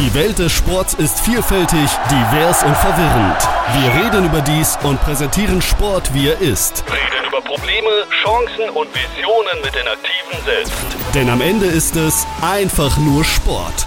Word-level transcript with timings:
Die 0.00 0.14
Welt 0.14 0.38
des 0.38 0.50
Sports 0.50 0.94
ist 0.94 1.20
vielfältig, 1.20 1.90
divers 2.10 2.64
und 2.64 2.74
verwirrend. 2.74 3.36
Wir 3.74 4.02
reden 4.02 4.24
über 4.24 4.40
dies 4.40 4.78
und 4.82 4.98
präsentieren 5.02 5.60
Sport, 5.60 6.14
wie 6.14 6.28
er 6.28 6.40
ist. 6.40 6.82
Reden 6.86 7.28
über 7.28 7.42
Probleme, 7.42 7.90
Chancen 8.22 8.70
und 8.70 8.88
Visionen 8.94 9.60
mit 9.62 9.74
den 9.74 9.86
Aktiven 9.86 10.42
selbst. 10.46 10.72
Denn 11.14 11.28
am 11.28 11.42
Ende 11.42 11.66
ist 11.66 11.96
es 11.96 12.26
einfach 12.40 12.96
nur 12.96 13.24
Sport. 13.24 13.86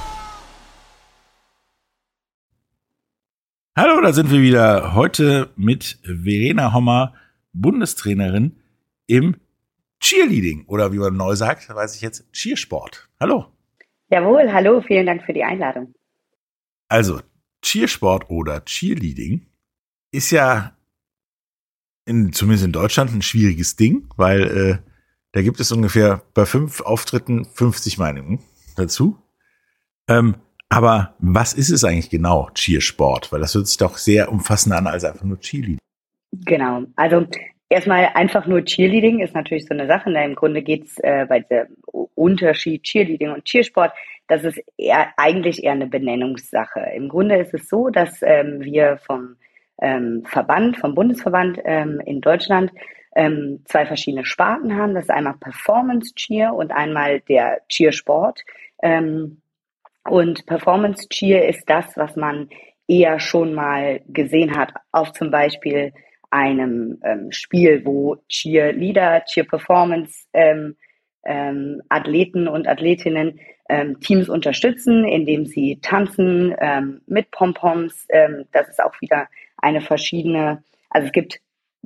Hallo, 3.75 3.99
da 3.99 4.13
sind 4.13 4.29
wir 4.29 4.39
wieder. 4.39 4.93
Heute 4.93 5.49
mit 5.55 5.97
Verena 6.03 6.73
Hommer, 6.73 7.15
Bundestrainerin 7.53 8.61
im 9.07 9.37
Cheerleading 9.99 10.65
oder 10.67 10.93
wie 10.93 10.99
man 10.99 11.17
neu 11.17 11.33
sagt, 11.33 11.73
weiß 11.73 11.95
ich 11.95 12.01
jetzt, 12.01 12.31
Cheersport. 12.33 13.09
Hallo. 13.19 13.47
Jawohl, 14.09 14.53
hallo, 14.53 14.81
vielen 14.81 15.07
Dank 15.07 15.23
für 15.23 15.33
die 15.33 15.43
Einladung. 15.43 15.91
Also, 16.93 17.21
Cheersport 17.63 18.29
oder 18.29 18.63
Cheerleading 18.65 19.47
ist 20.11 20.29
ja 20.29 20.77
in, 22.05 22.33
zumindest 22.33 22.65
in 22.65 22.71
Deutschland 22.71 23.11
ein 23.11 23.23
schwieriges 23.23 23.75
Ding, 23.75 24.07
weil 24.15 24.41
äh, 24.43 24.77
da 25.31 25.41
gibt 25.41 25.59
es 25.59 25.71
ungefähr 25.71 26.21
bei 26.35 26.45
fünf 26.45 26.81
Auftritten 26.81 27.45
50 27.45 27.97
Meinungen 27.97 28.43
dazu. 28.75 29.17
Ähm, 30.07 30.35
aber 30.69 31.15
was 31.17 31.53
ist 31.53 31.71
es 31.71 31.83
eigentlich 31.83 32.11
genau, 32.11 32.51
Cheersport? 32.53 33.31
Weil 33.31 33.39
das 33.39 33.55
hört 33.55 33.65
sich 33.65 33.77
doch 33.77 33.97
sehr 33.97 34.31
umfassender 34.31 34.77
an 34.77 34.85
als 34.85 35.03
einfach 35.03 35.23
nur 35.23 35.39
Cheerleading. 35.39 35.79
Genau, 36.45 36.83
also 36.95 37.25
erstmal 37.73 38.11
einfach 38.13 38.45
nur 38.45 38.63
Cheerleading 38.63 39.19
ist 39.19 39.35
natürlich 39.35 39.65
so 39.65 39.73
eine 39.73 39.87
Sache. 39.87 40.09
Ne? 40.09 40.23
Im 40.23 40.35
Grunde 40.35 40.61
geht 40.61 40.85
es 40.85 40.97
äh, 40.99 41.25
bei 41.27 41.41
dem 41.41 41.67
Unterschied 42.15 42.83
Cheerleading 42.83 43.31
und 43.31 43.45
Cheersport, 43.45 43.91
das 44.27 44.43
ist 44.43 44.63
eher, 44.77 45.09
eigentlich 45.17 45.63
eher 45.63 45.73
eine 45.73 45.87
Benennungssache. 45.87 46.79
Im 46.95 47.09
Grunde 47.09 47.37
ist 47.37 47.53
es 47.53 47.67
so, 47.67 47.89
dass 47.89 48.21
ähm, 48.21 48.61
wir 48.61 48.97
vom 48.97 49.35
ähm, 49.81 50.23
Verband, 50.25 50.77
vom 50.77 50.95
Bundesverband 50.95 51.59
ähm, 51.65 51.99
in 52.05 52.21
Deutschland 52.21 52.71
ähm, 53.15 53.61
zwei 53.65 53.85
verschiedene 53.85 54.25
Sparten 54.25 54.75
haben. 54.77 54.93
Das 54.93 55.05
ist 55.05 55.11
einmal 55.11 55.35
Performance 55.39 56.13
Cheer 56.15 56.53
und 56.53 56.71
einmal 56.71 57.19
der 57.21 57.61
Cheersport. 57.67 58.41
Ähm, 58.81 59.41
und 60.05 60.45
Performance 60.45 61.07
Cheer 61.09 61.47
ist 61.47 61.69
das, 61.69 61.85
was 61.95 62.15
man 62.15 62.49
eher 62.87 63.19
schon 63.19 63.53
mal 63.53 64.01
gesehen 64.07 64.57
hat 64.57 64.73
auf 64.91 65.11
zum 65.13 65.31
Beispiel 65.31 65.93
einem 66.33 66.99
ähm, 67.03 67.31
Spiel, 67.31 67.85
wo 67.85 68.17
Cheerleader, 68.27 69.23
Cheer 69.25 69.43
Performance 69.43 70.25
ähm, 70.33 70.75
ähm, 71.23 71.83
Athleten 71.89 72.47
und 72.47 72.67
Athletinnen 72.67 73.39
ähm, 73.69 73.99
Teams 73.99 74.29
unterstützen, 74.29 75.05
indem 75.05 75.45
sie 75.45 75.79
tanzen 75.81 76.55
ähm, 76.59 77.01
mit 77.05 77.29
Pompoms. 77.29 78.07
Ähm, 78.09 78.45
das 78.51 78.67
ist 78.67 78.83
auch 78.83 78.99
wieder 78.99 79.27
eine 79.57 79.79
verschiedene, 79.79 80.63
also 80.89 81.05
es 81.05 81.13
gibt 81.13 81.39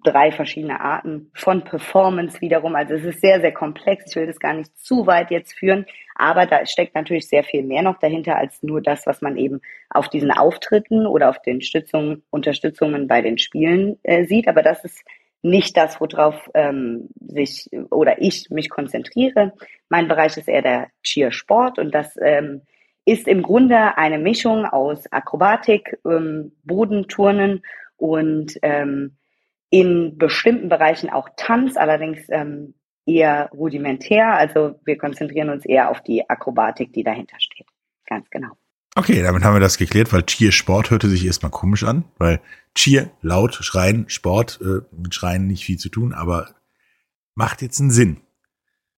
drei 0.03 0.31
verschiedene 0.31 0.79
Arten 0.79 1.31
von 1.33 1.63
Performance 1.63 2.39
wiederum. 2.41 2.75
Also 2.75 2.93
es 2.93 3.03
ist 3.03 3.21
sehr, 3.21 3.41
sehr 3.41 3.51
komplex. 3.51 4.05
Ich 4.09 4.15
will 4.15 4.27
das 4.27 4.39
gar 4.39 4.53
nicht 4.53 4.77
zu 4.77 5.07
weit 5.07 5.31
jetzt 5.31 5.53
führen, 5.53 5.85
aber 6.15 6.45
da 6.45 6.65
steckt 6.65 6.95
natürlich 6.95 7.27
sehr 7.27 7.43
viel 7.43 7.63
mehr 7.63 7.81
noch 7.81 7.97
dahinter 7.99 8.37
als 8.37 8.61
nur 8.61 8.81
das, 8.81 9.07
was 9.07 9.21
man 9.21 9.37
eben 9.37 9.61
auf 9.89 10.09
diesen 10.09 10.31
Auftritten 10.31 11.07
oder 11.07 11.29
auf 11.29 11.41
den 11.41 11.61
Stützungen, 11.61 12.23
Unterstützungen 12.29 13.07
bei 13.07 13.21
den 13.21 13.37
Spielen 13.37 13.97
äh, 14.03 14.25
sieht. 14.25 14.47
Aber 14.47 14.61
das 14.61 14.85
ist 14.85 15.03
nicht 15.41 15.75
das, 15.77 15.99
worauf 15.99 16.49
ähm, 16.53 17.09
sich 17.19 17.69
oder 17.89 18.21
ich 18.21 18.49
mich 18.49 18.69
konzentriere. 18.69 19.53
Mein 19.89 20.07
Bereich 20.07 20.37
ist 20.37 20.47
eher 20.47 20.61
der 20.61 20.87
Cheersport 21.03 21.79
und 21.79 21.93
das 21.93 22.17
ähm, 22.21 22.61
ist 23.05 23.27
im 23.27 23.41
Grunde 23.41 23.97
eine 23.97 24.19
Mischung 24.19 24.65
aus 24.65 25.11
Akrobatik, 25.11 25.97
ähm, 26.05 26.51
Bodenturnen 26.63 27.63
und 27.95 28.57
ähm, 28.61 29.17
in 29.69 30.17
bestimmten 30.17 30.69
Bereichen 30.69 31.09
auch 31.09 31.29
Tanz, 31.35 31.77
allerdings 31.77 32.19
ähm, 32.29 32.73
eher 33.05 33.49
rudimentär. 33.53 34.33
Also 34.33 34.79
wir 34.85 34.97
konzentrieren 34.97 35.49
uns 35.49 35.65
eher 35.65 35.89
auf 35.89 36.01
die 36.01 36.29
Akrobatik, 36.29 36.93
die 36.93 37.03
dahinter 37.03 37.39
steht. 37.39 37.67
Ganz 38.05 38.29
genau. 38.29 38.49
Okay, 38.95 39.21
damit 39.21 39.43
haben 39.43 39.55
wir 39.55 39.59
das 39.59 39.77
geklärt, 39.77 40.11
weil 40.11 40.23
Cheer 40.23 40.51
Sport 40.51 40.89
hörte 40.89 41.07
sich 41.07 41.25
erstmal 41.25 41.51
komisch 41.51 41.83
an, 41.83 42.05
weil 42.17 42.41
Cheer, 42.73 43.11
laut, 43.21 43.53
schreien, 43.53 44.09
Sport, 44.09 44.59
äh, 44.61 44.81
mit 44.95 45.13
Schreien 45.13 45.45
nicht 45.45 45.65
viel 45.65 45.77
zu 45.77 45.89
tun, 45.89 46.13
aber 46.13 46.55
macht 47.35 47.61
jetzt 47.61 47.79
einen 47.79 47.91
Sinn. 47.91 48.17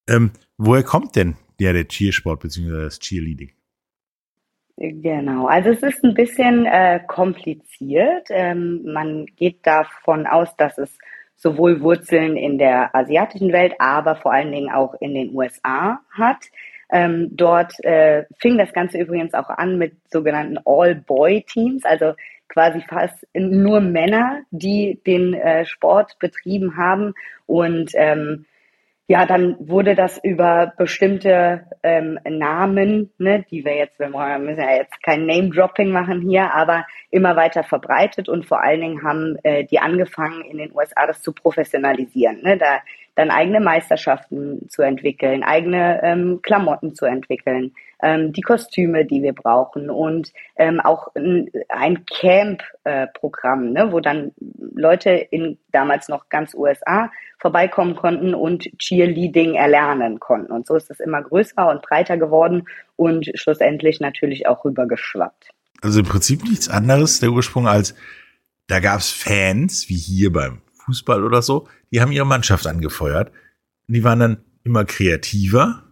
Ähm, 0.07 0.31
woher 0.57 0.83
kommt 0.83 1.15
denn 1.15 1.35
der, 1.59 1.73
der 1.73 1.87
Cheersport 1.87 2.39
bzw. 2.39 2.83
das 2.83 2.99
Cheerleading? 2.99 3.51
Genau, 4.81 5.47
also 5.47 5.71
es 5.71 5.83
ist 5.83 6.05
ein 6.05 6.13
bisschen 6.13 6.65
äh, 6.65 7.01
kompliziert. 7.05 8.27
Ähm, 8.29 8.81
man 8.85 9.25
geht 9.25 9.67
davon 9.67 10.25
aus, 10.25 10.55
dass 10.55 10.77
es 10.77 10.97
sowohl 11.35 11.81
Wurzeln 11.81 12.37
in 12.37 12.57
der 12.57 12.95
asiatischen 12.95 13.51
Welt, 13.51 13.73
aber 13.79 14.15
vor 14.15 14.31
allen 14.31 14.53
Dingen 14.53 14.71
auch 14.71 14.93
in 15.01 15.15
den 15.15 15.35
USA 15.35 15.99
hat. 16.11 16.45
Ähm, 16.89 17.27
dort 17.31 17.73
äh, 17.83 18.23
fing 18.39 18.57
das 18.57 18.71
Ganze 18.71 18.99
übrigens 18.99 19.33
auch 19.33 19.49
an 19.49 19.77
mit 19.77 19.97
sogenannten 20.09 20.59
All-Boy-Teams, 20.63 21.83
also 21.83 22.13
quasi 22.47 22.79
fast 22.79 23.27
nur 23.33 23.81
Männer, 23.81 24.43
die 24.49 25.01
den 25.05 25.33
äh, 25.33 25.65
Sport 25.65 26.17
betrieben 26.19 26.77
haben. 26.77 27.15
Und 27.45 27.91
ähm, 27.95 28.45
ja, 29.09 29.25
dann 29.25 29.55
wurde 29.59 29.95
das 29.95 30.19
über 30.23 30.71
bestimmte 30.77 31.65
ähm, 31.81 32.19
Namen, 32.29 33.11
ne, 33.17 33.43
die 33.49 33.65
wir 33.65 33.75
jetzt, 33.75 33.97
wir 33.97 34.07
müssen 34.07 34.61
ja 34.61 34.75
jetzt 34.75 35.01
kein 35.01 35.25
Name-Dropping 35.25 35.89
machen 35.89 36.21
hier, 36.21 36.53
aber 36.53 36.85
immer 37.09 37.35
weiter 37.35 37.63
verbreitet 37.63 38.29
und 38.29 38.45
vor 38.45 38.61
allen 38.61 38.81
Dingen 38.81 39.03
haben 39.03 39.35
äh, 39.41 39.65
die 39.65 39.79
angefangen 39.79 40.45
in 40.45 40.59
den 40.59 40.71
USA 40.75 41.07
das 41.07 41.23
zu 41.23 41.33
professionalisieren, 41.33 42.43
ne, 42.43 42.59
da 42.59 42.81
dann 43.15 43.31
eigene 43.31 43.59
Meisterschaften 43.59 44.69
zu 44.69 44.83
entwickeln, 44.83 45.43
eigene 45.43 46.01
ähm, 46.03 46.41
Klamotten 46.43 46.93
zu 46.93 47.05
entwickeln, 47.05 47.73
ähm, 48.01 48.31
die 48.31 48.41
Kostüme, 48.41 49.05
die 49.05 49.23
wir 49.23 49.33
brauchen 49.33 49.89
und 49.89 50.31
ähm, 50.55 50.79
auch 50.79 51.07
ein, 51.15 51.49
ein 51.67 52.05
Camp-Programm, 52.05 53.67
äh, 53.67 53.71
ne, 53.71 53.91
wo 53.91 53.99
dann 53.99 54.31
Leute 54.79 55.09
in 55.09 55.57
damals 55.71 56.07
noch 56.09 56.29
ganz 56.29 56.53
USA 56.53 57.11
vorbeikommen 57.39 57.95
konnten 57.95 58.33
und 58.33 58.69
Cheerleading 58.77 59.55
erlernen 59.55 60.19
konnten. 60.19 60.51
Und 60.51 60.67
so 60.67 60.75
ist 60.75 60.89
es 60.89 60.99
immer 60.99 61.21
größer 61.21 61.69
und 61.69 61.81
breiter 61.81 62.17
geworden 62.17 62.67
und 62.95 63.29
schlussendlich 63.35 63.99
natürlich 63.99 64.47
auch 64.47 64.65
rübergeschwappt. 64.65 65.49
Also 65.81 65.99
im 65.99 66.05
Prinzip 66.05 66.43
nichts 66.43 66.69
anderes, 66.69 67.19
der 67.19 67.31
Ursprung, 67.31 67.67
als 67.67 67.95
da 68.67 68.79
gab 68.79 68.99
es 68.99 69.09
Fans, 69.09 69.89
wie 69.89 69.97
hier 69.97 70.31
beim 70.31 70.61
Fußball 70.85 71.23
oder 71.23 71.41
so, 71.41 71.67
die 71.91 72.01
haben 72.01 72.11
ihre 72.11 72.25
Mannschaft 72.25 72.67
angefeuert. 72.67 73.31
Und 73.87 73.93
die 73.93 74.03
waren 74.03 74.19
dann 74.19 74.43
immer 74.63 74.85
kreativer 74.85 75.83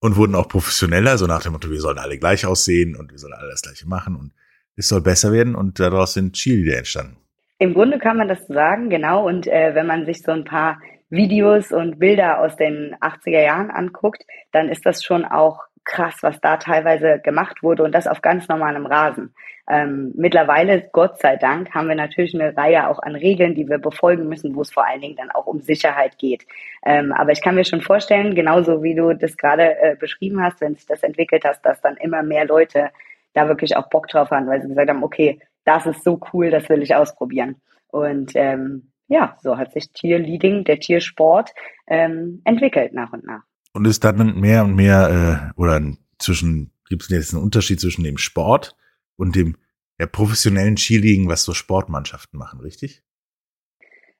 und 0.00 0.16
wurden 0.16 0.34
auch 0.34 0.48
professioneller, 0.48 1.18
so 1.18 1.26
nach 1.26 1.42
dem 1.42 1.52
Motto, 1.52 1.70
wir 1.70 1.80
sollen 1.80 1.98
alle 1.98 2.18
gleich 2.18 2.46
aussehen 2.46 2.96
und 2.96 3.12
wir 3.12 3.18
sollen 3.18 3.34
alle 3.34 3.50
das 3.50 3.62
gleiche 3.62 3.86
machen 3.86 4.16
und 4.16 4.32
es 4.74 4.88
soll 4.88 5.00
besser 5.00 5.32
werden 5.32 5.54
und 5.54 5.78
daraus 5.78 6.14
sind 6.14 6.34
Cheerleader 6.34 6.78
entstanden. 6.78 7.16
Im 7.62 7.74
Grunde 7.74 8.00
kann 8.00 8.16
man 8.16 8.26
das 8.26 8.44
sagen, 8.48 8.90
genau. 8.90 9.24
Und 9.24 9.46
äh, 9.46 9.72
wenn 9.76 9.86
man 9.86 10.04
sich 10.04 10.22
so 10.22 10.32
ein 10.32 10.42
paar 10.42 10.80
Videos 11.10 11.70
und 11.70 12.00
Bilder 12.00 12.40
aus 12.40 12.56
den 12.56 12.96
80er 12.96 13.40
Jahren 13.40 13.70
anguckt, 13.70 14.24
dann 14.50 14.68
ist 14.68 14.84
das 14.84 15.04
schon 15.04 15.24
auch 15.24 15.60
krass, 15.84 16.16
was 16.22 16.40
da 16.40 16.56
teilweise 16.56 17.20
gemacht 17.20 17.62
wurde 17.62 17.84
und 17.84 17.92
das 17.92 18.08
auf 18.08 18.20
ganz 18.20 18.48
normalem 18.48 18.84
Rasen. 18.84 19.32
Ähm, 19.70 20.10
mittlerweile, 20.16 20.90
Gott 20.90 21.20
sei 21.20 21.36
Dank, 21.36 21.72
haben 21.72 21.86
wir 21.86 21.94
natürlich 21.94 22.34
eine 22.34 22.56
Reihe 22.56 22.88
auch 22.88 22.98
an 22.98 23.14
Regeln, 23.14 23.54
die 23.54 23.68
wir 23.68 23.78
befolgen 23.78 24.28
müssen, 24.28 24.56
wo 24.56 24.62
es 24.62 24.72
vor 24.72 24.84
allen 24.84 25.00
Dingen 25.00 25.16
dann 25.16 25.30
auch 25.30 25.46
um 25.46 25.60
Sicherheit 25.60 26.18
geht. 26.18 26.44
Ähm, 26.84 27.12
aber 27.12 27.30
ich 27.30 27.42
kann 27.42 27.54
mir 27.54 27.64
schon 27.64 27.80
vorstellen, 27.80 28.34
genauso 28.34 28.82
wie 28.82 28.96
du 28.96 29.14
das 29.14 29.36
gerade 29.36 29.78
äh, 29.78 29.94
beschrieben 29.94 30.42
hast, 30.42 30.60
wenn 30.60 30.74
sich 30.74 30.86
das 30.86 31.04
entwickelt 31.04 31.44
hast, 31.44 31.64
dass 31.64 31.80
dann 31.80 31.96
immer 31.98 32.24
mehr 32.24 32.44
Leute 32.44 32.90
da 33.34 33.46
wirklich 33.46 33.76
auch 33.76 33.88
Bock 33.88 34.08
drauf 34.08 34.32
haben, 34.32 34.48
weil 34.48 34.60
sie 34.62 34.68
gesagt 34.68 34.90
haben, 34.90 35.04
okay, 35.04 35.38
das 35.64 35.86
ist 35.86 36.04
so 36.04 36.20
cool, 36.32 36.50
das 36.50 36.68
will 36.68 36.82
ich 36.82 36.94
ausprobieren. 36.94 37.56
Und 37.88 38.32
ähm, 38.34 38.92
ja, 39.08 39.36
so 39.42 39.58
hat 39.58 39.72
sich 39.72 39.92
Tierleading, 39.92 40.64
der 40.64 40.80
Tiersport, 40.80 41.50
ähm, 41.86 42.40
entwickelt 42.44 42.94
nach 42.94 43.12
und 43.12 43.24
nach. 43.24 43.42
Und 43.74 43.86
ist 43.86 44.04
dann 44.04 44.40
mehr 44.40 44.64
und 44.64 44.74
mehr, 44.74 45.52
äh, 45.56 45.60
oder 45.60 45.80
zwischen, 46.18 46.72
gibt 46.88 47.02
es 47.02 47.08
jetzt 47.10 47.34
einen 47.34 47.42
Unterschied 47.42 47.80
zwischen 47.80 48.04
dem 48.04 48.18
Sport 48.18 48.76
und 49.16 49.36
dem 49.36 49.56
ja, 49.98 50.06
professionellen 50.06 50.76
Cheerleading, 50.76 51.28
was 51.28 51.44
so 51.44 51.52
Sportmannschaften 51.52 52.38
machen, 52.38 52.60
richtig? 52.60 53.02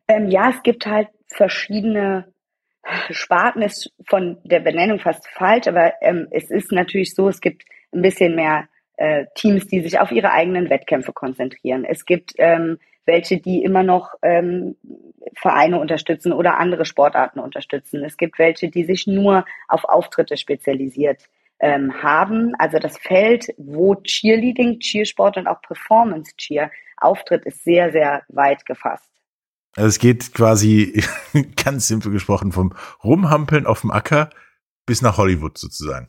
Ähm, 0.08 0.28
ja, 0.28 0.50
es 0.50 0.62
gibt 0.62 0.86
halt 0.86 1.08
verschiedene 1.28 2.32
Sparten, 3.10 3.62
ist 3.62 3.92
von 4.08 4.38
der 4.44 4.60
Benennung 4.60 4.98
fast 4.98 5.26
falsch, 5.28 5.68
aber 5.68 5.92
ähm, 6.02 6.28
es 6.30 6.50
ist 6.50 6.72
natürlich 6.72 7.14
so, 7.14 7.28
es 7.28 7.40
gibt 7.40 7.64
ein 7.92 8.02
bisschen 8.02 8.34
mehr 8.34 8.68
äh, 8.96 9.26
Teams, 9.34 9.66
die 9.66 9.80
sich 9.80 10.00
auf 10.00 10.12
ihre 10.12 10.32
eigenen 10.32 10.70
Wettkämpfe 10.70 11.12
konzentrieren. 11.12 11.84
Es 11.84 12.04
gibt 12.04 12.32
ähm, 12.38 12.78
welche, 13.04 13.40
die 13.40 13.62
immer 13.62 13.82
noch 13.82 14.14
ähm, 14.22 14.76
Vereine 15.34 15.80
unterstützen 15.80 16.32
oder 16.32 16.58
andere 16.58 16.84
Sportarten 16.84 17.40
unterstützen. 17.40 18.04
Es 18.04 18.16
gibt 18.16 18.38
welche, 18.38 18.68
die 18.68 18.84
sich 18.84 19.06
nur 19.06 19.44
auf 19.68 19.84
Auftritte 19.84 20.36
spezialisiert 20.36 21.28
ähm, 21.58 22.02
haben. 22.02 22.54
Also 22.58 22.78
das 22.78 22.98
Feld, 22.98 23.52
wo 23.56 23.94
Cheerleading, 23.96 24.80
Cheersport 24.80 25.36
und 25.36 25.46
auch 25.46 25.60
Performance 25.62 26.32
Cheer 26.36 26.70
auftritt, 26.96 27.44
ist 27.44 27.64
sehr, 27.64 27.92
sehr 27.92 28.22
weit 28.28 28.64
gefasst. 28.66 29.08
Also 29.74 29.88
es 29.88 29.98
geht 29.98 30.34
quasi 30.34 31.02
ganz 31.64 31.88
simpel 31.88 32.12
gesprochen 32.12 32.52
vom 32.52 32.74
Rumhampeln 33.02 33.66
auf 33.66 33.80
dem 33.80 33.90
Acker 33.90 34.30
bis 34.84 35.02
nach 35.02 35.16
Hollywood 35.16 35.56
sozusagen. 35.56 36.08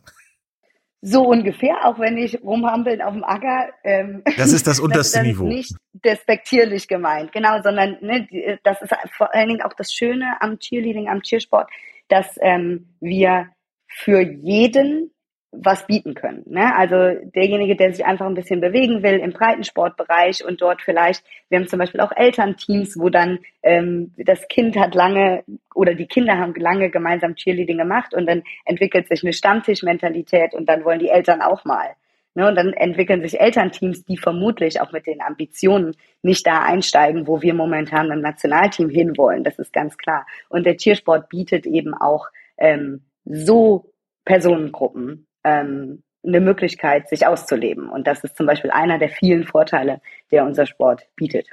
So 1.06 1.24
ungefähr, 1.24 1.86
auch 1.86 2.00
wenn 2.00 2.18
ich 2.18 2.42
rumhampeln 2.42 3.02
auf 3.02 3.14
dem 3.14 3.26
Acker. 3.26 3.68
Ähm, 3.84 4.24
das 4.38 4.54
ist 4.54 4.66
das 4.66 4.80
unterste 4.80 5.18
das, 5.18 5.24
das 5.24 5.24
Niveau. 5.24 5.44
Nicht 5.46 5.76
despektierlich 5.92 6.88
gemeint, 6.88 7.34
genau, 7.34 7.62
sondern 7.62 7.98
ne, 8.00 8.26
das 8.64 8.82
ist 8.82 8.94
vor 9.18 9.36
allen 9.36 9.50
Dingen 9.50 9.62
auch 9.64 9.74
das 9.74 9.92
Schöne 9.92 10.38
am 10.40 10.60
Cheerleading, 10.60 11.10
am 11.10 11.22
Cheersport, 11.22 11.70
dass 12.08 12.38
ähm, 12.42 12.96
wir 13.02 13.50
für 13.88 14.22
jeden 14.22 15.13
was 15.54 15.86
bieten 15.86 16.16
können. 16.16 16.44
Ne? 16.46 16.76
Also 16.76 16.96
derjenige, 17.36 17.76
der 17.76 17.94
sich 17.94 18.06
einfach 18.06 18.26
ein 18.26 18.34
bisschen 18.34 18.60
bewegen 18.60 19.04
will 19.04 19.20
im 19.20 19.32
Breitensportbereich 19.32 20.44
und 20.44 20.62
dort 20.62 20.82
vielleicht, 20.82 21.24
wir 21.50 21.60
haben 21.60 21.68
zum 21.68 21.80
Beispiel 21.80 22.02
auch 22.02 22.12
Elternteams, 22.16 22.98
wo 23.00 23.10
dann 23.10 23.40
ähm, 23.62 24.14
das 24.18 24.48
Kind 24.48 24.76
hat 24.76 24.96
lange 24.96 25.44
oder 25.76 25.94
die 25.94 26.08
Kinder 26.08 26.38
haben 26.38 26.54
lange 26.56 26.90
gemeinsam 26.90 27.36
Cheerleading 27.36 27.78
gemacht 27.78 28.14
und 28.14 28.26
dann 28.26 28.44
entwickelt 28.66 29.08
sich 29.08 29.24
eine 29.24 29.34
Stammtischmentalität 29.34 30.54
und 30.54 30.68
dann 30.68 30.84
wollen 30.84 31.00
die 31.00 31.10
Eltern 31.10 31.42
auch 31.42 31.64
mal. 31.66 31.96
Ne? 32.36 32.48
Und 32.48 32.56
dann 32.56 32.74
entwickeln 32.74 33.22
sich 33.22 33.40
Elternteams, 33.40 34.06
die 34.06 34.18
vermutlich 34.18 34.82
auch 34.82 34.92
mit 34.92 35.06
den 35.06 35.22
Ambitionen 35.22 35.96
nicht 36.24 36.48
da 36.48 36.64
einsteigen, 36.64 37.28
wo 37.28 37.42
wir 37.42 37.54
momentan 37.54 38.12
im 38.12 38.22
Nationalteam 38.22 38.90
hinwollen. 38.90 39.44
Das 39.44 39.60
ist 39.60 39.72
ganz 39.72 39.98
klar. 39.98 40.26
Und 40.50 40.66
der 40.66 40.78
Cheersport 40.78 41.30
bietet 41.30 41.66
eben 41.66 41.94
auch 41.94 42.28
ähm, 42.58 43.04
so 43.26 43.92
Personengruppen 44.26 45.28
ähm, 45.44 46.04
eine 46.26 46.40
Möglichkeit, 46.40 47.10
sich 47.10 47.28
auszuleben. 47.28 47.90
Und 47.90 48.08
das 48.08 48.24
ist 48.24 48.38
zum 48.38 48.46
Beispiel 48.46 48.72
einer 48.72 48.98
der 48.98 49.10
vielen 49.10 49.46
Vorteile, 49.46 50.02
der 50.32 50.46
unser 50.46 50.66
Sport 50.66 51.08
bietet. 51.16 51.50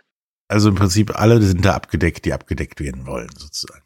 Also 0.48 0.68
im 0.68 0.74
Prinzip 0.74 1.18
alle 1.18 1.40
sind 1.42 1.64
da 1.64 1.74
abgedeckt, 1.74 2.24
die 2.24 2.32
abgedeckt 2.32 2.80
werden 2.80 3.06
wollen, 3.06 3.30
sozusagen. 3.36 3.84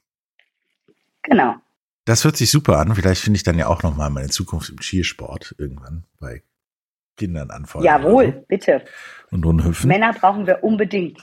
Genau. 1.22 1.56
Das 2.04 2.24
hört 2.24 2.36
sich 2.36 2.50
super 2.50 2.78
an. 2.78 2.94
Vielleicht 2.94 3.22
finde 3.22 3.38
ich 3.38 3.42
dann 3.42 3.58
ja 3.58 3.66
auch 3.66 3.82
noch 3.82 3.96
mal 3.96 4.10
meine 4.10 4.28
Zukunft 4.28 4.70
im 4.70 4.80
Skiersport 4.80 5.54
irgendwann 5.58 6.04
bei 6.20 6.42
Kindern 7.16 7.50
anfangen. 7.50 7.84
Jawohl, 7.84 8.32
so. 8.32 8.44
bitte. 8.48 8.84
Und 9.30 9.44
Rundhüpfen. 9.44 9.88
Männer 9.88 10.12
brauchen 10.12 10.46
wir 10.46 10.62
unbedingt. 10.62 11.20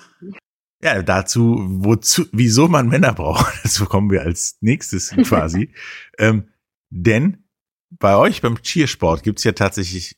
Ja, 0.83 1.01
dazu, 1.03 1.57
wozu, 1.59 2.25
wieso 2.31 2.67
man 2.67 2.87
Männer 2.87 3.13
braucht, 3.13 3.59
dazu 3.63 3.85
kommen 3.85 4.09
wir 4.09 4.21
als 4.21 4.57
nächstes 4.61 5.11
quasi. 5.27 5.73
ähm, 6.17 6.49
denn 6.89 7.43
bei 7.91 8.15
euch 8.15 8.41
beim 8.41 8.61
Cheersport 8.61 9.23
gibt's 9.23 9.43
ja 9.43 9.51
tatsächlich 9.51 10.15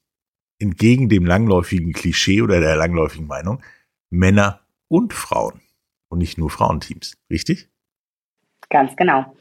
entgegen 0.60 1.10
dem 1.10 1.26
langläufigen 1.26 1.94
Klischee 1.94 2.42
oder 2.42 2.60
der 2.60 2.76
langläufigen 2.76 3.28
Meinung 3.28 3.62
Männer 4.10 4.62
und 4.88 5.14
Frauen 5.14 5.62
und 6.10 6.20
nicht 6.20 6.38
nur 6.38 6.50
Frauenteams, 6.50 7.18
richtig? 7.30 7.70
Ganz 8.70 8.96
genau. 8.96 9.36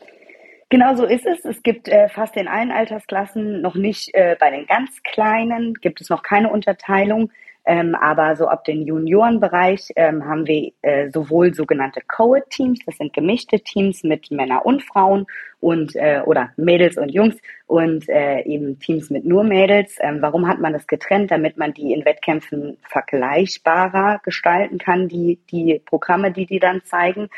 Genau 0.71 0.97
so 0.97 1.05
ist 1.05 1.27
es. 1.27 1.45
Es 1.45 1.63
gibt 1.63 1.89
äh, 1.89 2.09
fast 2.09 2.35
in 2.37 2.49
allen 2.49 2.71
Altersklassen, 2.71 3.61
noch 3.61 3.75
nicht 3.75 4.15
äh, 4.15 4.37
bei 4.41 4.51
den 4.51 4.67
ganz 4.67 5.03
Kleinen, 5.03 5.75
gibt 5.75 6.01
es 6.01 6.09
noch 6.09 6.23
keine 6.23 6.51
Unterteilung. 6.51 7.31
Ähm, 7.65 7.95
aber 7.95 8.35
so 8.35 8.49
ab 8.49 8.65
den 8.65 8.87
Juniorenbereich 8.87 9.93
ähm, 9.95 10.25
haben 10.25 10.47
wir 10.47 10.73
äh, 10.83 11.11
sowohl 11.11 11.55
sogenannte 11.55 12.01
Co-Teams, 12.07 12.81
das 12.85 12.97
sind 12.97 13.13
gemischte 13.13 13.61
Teams 13.61 14.03
mit 14.03 14.33
Männer 14.33 14.67
und 14.67 14.83
Frauen 14.83 15.27
und 15.61 15.95
äh, 15.95 16.23
oder 16.27 16.51
Mädels 16.57 16.99
und 16.99 17.11
Jungs 17.11 17.37
und 17.67 18.09
äh, 18.09 18.41
eben 18.43 18.81
Teams 18.81 19.11
mit 19.11 19.25
nur 19.25 19.45
Mädels. 19.45 19.97
Ähm, 20.01 20.19
warum 20.21 20.49
hat 20.49 20.59
man 20.59 20.73
das 20.73 20.89
getrennt? 20.89 21.31
Damit 21.31 21.57
man 21.57 21.73
die 21.73 21.93
in 21.93 22.05
Wettkämpfen 22.05 22.79
vergleichbarer 22.89 24.21
gestalten 24.25 24.79
kann, 24.79 25.07
die 25.07 25.39
die 25.51 25.81
Programme, 25.85 26.33
die 26.33 26.47
die 26.47 26.59
dann 26.59 26.83
zeigen. 26.85 27.29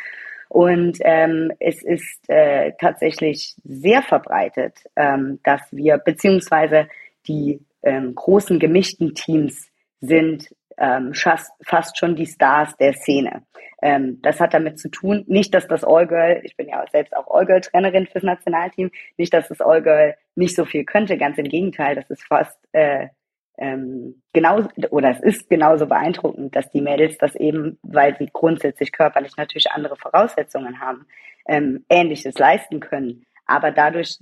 Und 0.48 0.98
ähm, 1.00 1.52
es 1.58 1.82
ist 1.82 2.28
äh, 2.28 2.72
tatsächlich 2.80 3.56
sehr 3.64 4.02
verbreitet, 4.02 4.84
ähm, 4.96 5.40
dass 5.42 5.60
wir 5.70 5.98
beziehungsweise 5.98 6.88
die 7.26 7.60
ähm, 7.82 8.14
großen 8.14 8.58
gemischten 8.58 9.14
Teams 9.14 9.70
sind 10.06 10.54
ähm, 10.76 11.12
fast, 11.14 11.98
schon 11.98 12.16
die 12.16 12.26
Stars 12.26 12.76
der 12.76 12.94
Szene. 12.94 13.42
Ähm, 13.82 14.20
das 14.22 14.40
hat 14.40 14.54
damit 14.54 14.78
zu 14.78 14.88
tun, 14.88 15.24
nicht, 15.26 15.54
dass 15.54 15.68
das 15.68 15.84
All-Girl, 15.84 16.40
ich 16.44 16.56
bin 16.56 16.68
ja 16.68 16.84
selbst 16.90 17.14
auch 17.16 17.32
All-Girl-Trainerin 17.32 18.06
fürs 18.06 18.24
Nationalteam, 18.24 18.90
nicht, 19.16 19.32
dass 19.32 19.48
das 19.48 19.60
All-Girl 19.60 20.16
nicht 20.34 20.56
so 20.56 20.64
viel 20.64 20.84
könnte, 20.84 21.16
ganz 21.16 21.38
im 21.38 21.48
Gegenteil, 21.48 21.94
das 21.94 22.10
ist 22.10 22.24
fast 22.26 22.58
äh, 22.72 23.08
ähm, 23.56 24.22
genau 24.32 24.66
oder 24.90 25.10
es 25.10 25.20
ist 25.20 25.48
genauso 25.48 25.86
beeindruckend, 25.86 26.56
dass 26.56 26.70
die 26.70 26.80
Mädels 26.80 27.18
das 27.18 27.36
eben, 27.36 27.78
weil 27.82 28.16
sie 28.16 28.28
grundsätzlich 28.32 28.90
körperlich 28.90 29.36
natürlich 29.36 29.70
andere 29.70 29.96
Voraussetzungen 29.96 30.80
haben, 30.80 31.06
ähm, 31.46 31.84
Ähnliches 31.88 32.36
leisten 32.38 32.80
können. 32.80 33.26
Aber 33.46 33.70
dadurch, 33.70 34.18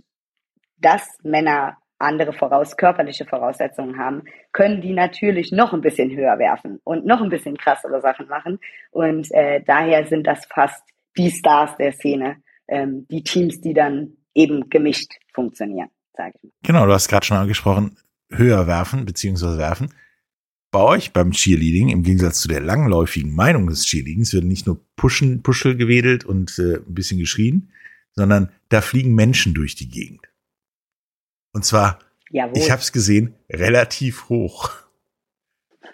dass 0.77 1.19
Männer 1.23 1.79
andere 2.03 2.33
voraus, 2.33 2.77
körperliche 2.77 3.25
Voraussetzungen 3.25 3.99
haben, 3.99 4.23
können 4.53 4.81
die 4.81 4.93
natürlich 4.93 5.53
noch 5.53 5.73
ein 5.73 5.81
bisschen 5.81 6.11
höher 6.11 6.39
werfen 6.39 6.81
und 6.85 7.07
noch 7.07 7.21
ein 7.21 7.31
bisschen 7.31 7.57
krassere 7.57 8.01
Sachen 8.01 8.29
machen. 8.29 8.59
Und 8.91 9.31
äh, 9.33 9.63
daher 9.65 10.07
sind 10.07 10.27
das 10.27 10.45
fast 10.47 10.83
die 11.17 11.31
Stars 11.31 11.77
der 11.77 11.93
Szene, 11.93 12.37
ähm, 12.69 13.07
die 13.11 13.23
Teams, 13.23 13.61
die 13.61 13.75
dann 13.75 14.17
eben 14.35 14.69
gemischt 14.71 15.13
funktionieren, 15.33 15.89
sage 16.17 16.33
ich 16.37 16.43
mal. 16.43 16.51
Genau, 16.63 16.87
du 16.87 16.93
hast 16.93 17.09
gerade 17.09 17.27
schon 17.27 17.37
angesprochen, 17.37 17.97
höher 18.31 18.67
werfen 18.67 19.05
beziehungsweise 19.05 19.59
werfen. 19.59 19.93
Bei 20.71 20.81
euch 20.81 21.13
beim 21.13 21.33
Cheerleading, 21.33 21.91
im 21.91 22.03
Gegensatz 22.03 22.41
zu 22.41 22.49
der 22.49 22.61
langläufigen 22.61 23.35
Meinung 23.35 23.67
des 23.67 23.85
Cheerleadings, 23.85 24.33
wird 24.33 24.45
nicht 24.45 24.67
nur 24.67 24.81
pushen, 24.97 25.43
Puschel 25.43 25.77
gewedelt 25.77 26.25
und 26.25 26.59
äh, 26.59 26.77
ein 26.77 26.95
bisschen 26.95 27.19
geschrien, 27.19 27.71
sondern 28.13 28.51
da 28.71 28.81
fliegen 28.81 29.15
Menschen 29.15 29.53
durch 29.53 29.75
die 29.75 29.91
Gegend. 29.91 30.32
Und 31.53 31.65
zwar, 31.65 31.99
Jawohl. 32.31 32.57
ich 32.57 32.71
habe 32.71 32.81
es 32.81 32.93
gesehen, 32.93 33.35
relativ 33.51 34.29
hoch. 34.29 34.71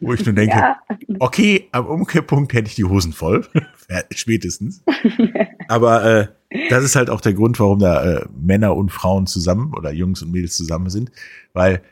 Wo 0.00 0.14
ich 0.14 0.24
nur 0.24 0.34
denke, 0.34 0.56
ja. 0.56 0.80
okay, 1.18 1.68
am 1.72 1.86
Umkehrpunkt 1.86 2.52
hätte 2.52 2.68
ich 2.68 2.76
die 2.76 2.84
Hosen 2.84 3.12
voll, 3.12 3.44
spätestens. 4.12 4.84
Aber 5.68 6.04
äh, 6.04 6.28
das 6.70 6.84
ist 6.84 6.94
halt 6.94 7.10
auch 7.10 7.20
der 7.20 7.34
Grund, 7.34 7.58
warum 7.58 7.80
da 7.80 8.04
äh, 8.04 8.26
Männer 8.32 8.76
und 8.76 8.92
Frauen 8.92 9.26
zusammen 9.26 9.74
oder 9.74 9.92
Jungs 9.92 10.22
und 10.22 10.30
Mädels 10.30 10.56
zusammen 10.56 10.88
sind, 10.88 11.10
weil 11.52 11.82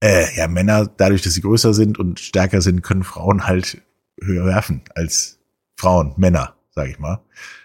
äh, 0.00 0.26
ja 0.36 0.46
Männer 0.46 0.86
dadurch, 0.86 1.22
dass 1.22 1.32
sie 1.32 1.40
größer 1.40 1.72
sind 1.72 1.98
und 1.98 2.20
stärker 2.20 2.60
sind, 2.60 2.82
können 2.82 3.02
Frauen 3.02 3.46
halt 3.46 3.80
höher 4.20 4.44
werfen 4.44 4.82
als 4.94 5.40
Frauen, 5.76 6.12
Männer, 6.16 6.54
sag 6.70 6.88
ich 6.88 6.98
mal. 6.98 7.22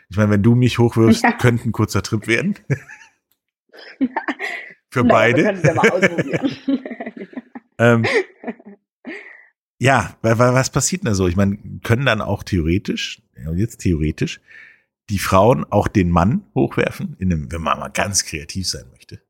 Ich 0.09 0.17
meine, 0.17 0.29
wenn 0.31 0.43
du 0.43 0.55
mich 0.55 0.79
hochwirfst, 0.79 1.23
ja. 1.23 1.33
könnte 1.33 1.67
ein 1.67 1.71
kurzer 1.73 2.01
Trip 2.01 2.25
werden. 2.27 2.55
Für 4.89 5.03
Na, 5.03 5.13
beide. 5.13 5.43
können 5.43 5.63
wir 5.63 5.73
mal 5.73 5.89
ausprobieren. 5.89 6.79
ähm, 7.79 8.05
ja, 9.79 10.17
was 10.21 10.71
passiert 10.71 11.03
denn 11.03 11.11
da 11.11 11.13
so? 11.13 11.27
Ich 11.27 11.35
meine, 11.35 11.57
können 11.83 12.05
dann 12.05 12.21
auch 12.21 12.43
theoretisch, 12.43 13.21
jetzt 13.55 13.77
theoretisch, 13.77 14.39
die 15.09 15.19
Frauen 15.19 15.65
auch 15.69 15.87
den 15.87 16.09
Mann 16.09 16.43
hochwerfen, 16.55 17.15
in 17.19 17.31
einem, 17.31 17.51
wenn 17.51 17.61
man 17.61 17.79
mal 17.79 17.89
ganz 17.89 18.25
kreativ 18.25 18.67
sein 18.67 18.85
möchte? 18.91 19.21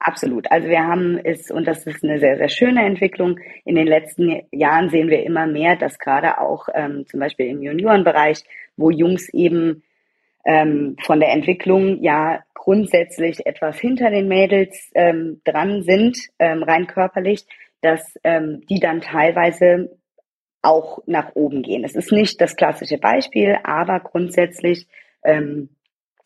Absolut. 0.00 0.50
Also 0.50 0.68
wir 0.68 0.84
haben 0.84 1.18
es, 1.18 1.50
und 1.50 1.66
das 1.66 1.84
ist 1.86 2.04
eine 2.04 2.18
sehr, 2.18 2.36
sehr 2.36 2.48
schöne 2.48 2.84
Entwicklung, 2.84 3.38
in 3.64 3.74
den 3.74 3.86
letzten 3.86 4.42
Jahren 4.52 4.90
sehen 4.90 5.08
wir 5.08 5.24
immer 5.24 5.46
mehr, 5.46 5.76
dass 5.76 5.98
gerade 5.98 6.40
auch 6.40 6.68
ähm, 6.72 7.04
zum 7.06 7.20
Beispiel 7.20 7.46
im 7.46 7.62
Juniorenbereich, 7.62 8.44
wo 8.76 8.90
Jungs 8.90 9.28
eben 9.30 9.82
ähm, 10.44 10.96
von 11.02 11.20
der 11.20 11.32
Entwicklung 11.32 12.02
ja 12.02 12.42
grundsätzlich 12.54 13.46
etwas 13.46 13.78
hinter 13.78 14.10
den 14.10 14.28
Mädels 14.28 14.90
ähm, 14.94 15.40
dran 15.44 15.82
sind, 15.82 16.18
ähm, 16.38 16.62
rein 16.62 16.86
körperlich, 16.86 17.46
dass 17.80 18.18
ähm, 18.24 18.62
die 18.68 18.80
dann 18.80 19.00
teilweise 19.00 19.96
auch 20.62 20.98
nach 21.06 21.34
oben 21.34 21.62
gehen. 21.62 21.84
Es 21.84 21.94
ist 21.94 22.12
nicht 22.12 22.40
das 22.40 22.56
klassische 22.56 22.98
Beispiel, 22.98 23.56
aber 23.62 24.00
grundsätzlich 24.00 24.86
ähm, 25.24 25.70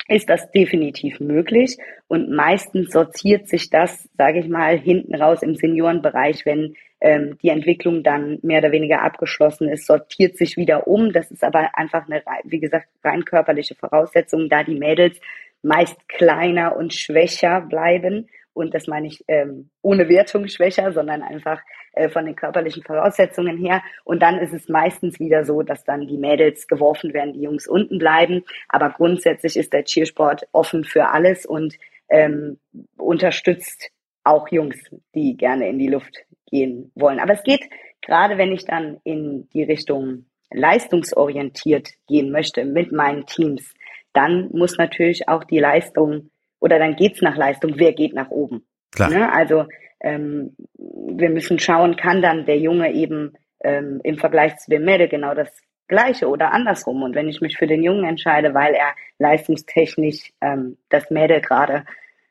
ist 0.08 0.28
das 0.28 0.50
definitiv 0.50 1.20
möglich 1.20 1.76
und 2.08 2.30
meistens 2.30 2.92
sortiert 2.92 3.48
sich 3.48 3.70
das, 3.70 4.08
sage 4.16 4.40
ich 4.40 4.48
mal, 4.48 4.78
hinten 4.78 5.14
raus 5.14 5.42
im 5.42 5.54
Seniorenbereich, 5.54 6.44
wenn 6.44 6.74
ähm, 7.02 7.36
die 7.42 7.48
Entwicklung 7.48 8.04
dann 8.04 8.38
mehr 8.42 8.60
oder 8.60 8.70
weniger 8.70 9.02
abgeschlossen 9.02 9.68
ist, 9.68 9.86
sortiert 9.86 10.36
sich 10.36 10.56
wieder 10.56 10.86
um. 10.86 11.12
Das 11.12 11.32
ist 11.32 11.42
aber 11.42 11.76
einfach 11.76 12.06
eine, 12.06 12.22
wie 12.44 12.60
gesagt, 12.60 12.86
rein 13.02 13.24
körperliche 13.24 13.74
Voraussetzung, 13.74 14.48
da 14.48 14.62
die 14.62 14.78
Mädels 14.78 15.18
meist 15.62 16.08
kleiner 16.08 16.76
und 16.76 16.94
schwächer 16.94 17.60
bleiben. 17.60 18.28
Und 18.54 18.72
das 18.74 18.86
meine 18.86 19.08
ich 19.08 19.24
ähm, 19.26 19.70
ohne 19.80 20.08
Wertung 20.08 20.46
schwächer, 20.46 20.92
sondern 20.92 21.22
einfach 21.22 21.60
äh, 21.94 22.08
von 22.08 22.24
den 22.24 22.36
körperlichen 22.36 22.84
Voraussetzungen 22.84 23.58
her. 23.58 23.82
Und 24.04 24.22
dann 24.22 24.38
ist 24.38 24.52
es 24.52 24.68
meistens 24.68 25.18
wieder 25.18 25.44
so, 25.44 25.62
dass 25.62 25.82
dann 25.82 26.06
die 26.06 26.18
Mädels 26.18 26.68
geworfen 26.68 27.14
werden, 27.14 27.32
die 27.32 27.42
Jungs 27.42 27.66
unten 27.66 27.98
bleiben. 27.98 28.44
Aber 28.68 28.90
grundsätzlich 28.90 29.56
ist 29.56 29.72
der 29.72 29.84
Cheersport 29.84 30.46
offen 30.52 30.84
für 30.84 31.08
alles 31.08 31.46
und 31.46 31.74
ähm, 32.08 32.58
unterstützt 32.96 33.90
auch 34.22 34.46
Jungs, 34.48 34.78
die 35.16 35.36
gerne 35.36 35.68
in 35.68 35.80
die 35.80 35.88
Luft 35.88 36.24
gehen 36.52 36.92
wollen. 36.94 37.18
Aber 37.18 37.32
es 37.32 37.42
geht 37.42 37.62
gerade, 38.02 38.38
wenn 38.38 38.52
ich 38.52 38.64
dann 38.64 38.98
in 39.02 39.48
die 39.52 39.64
Richtung 39.64 40.26
leistungsorientiert 40.52 41.88
gehen 42.06 42.30
möchte 42.30 42.64
mit 42.64 42.92
meinen 42.92 43.26
Teams, 43.26 43.74
dann 44.12 44.50
muss 44.52 44.76
natürlich 44.76 45.28
auch 45.28 45.44
die 45.44 45.58
Leistung 45.58 46.30
oder 46.60 46.78
dann 46.78 46.94
geht's 46.94 47.22
nach 47.22 47.36
Leistung, 47.36 47.72
wer 47.76 47.92
geht 47.92 48.14
nach 48.14 48.30
oben. 48.30 48.64
Klar. 48.92 49.10
Ne? 49.10 49.32
Also 49.32 49.64
ähm, 50.00 50.54
wir 50.76 51.30
müssen 51.30 51.58
schauen, 51.58 51.96
kann 51.96 52.22
dann 52.22 52.44
der 52.44 52.58
Junge 52.58 52.92
eben 52.92 53.32
ähm, 53.64 54.00
im 54.04 54.18
Vergleich 54.18 54.56
zu 54.58 54.70
dem 54.70 54.84
Mädel 54.84 55.08
genau 55.08 55.34
das 55.34 55.50
Gleiche 55.88 56.28
oder 56.28 56.52
andersrum. 56.52 57.02
Und 57.02 57.14
wenn 57.14 57.28
ich 57.28 57.40
mich 57.40 57.56
für 57.56 57.66
den 57.66 57.82
Jungen 57.82 58.04
entscheide, 58.04 58.54
weil 58.54 58.74
er 58.74 58.94
leistungstechnisch 59.18 60.32
ähm, 60.40 60.76
das 60.88 61.10
Mädel 61.10 61.40
gerade 61.40 61.84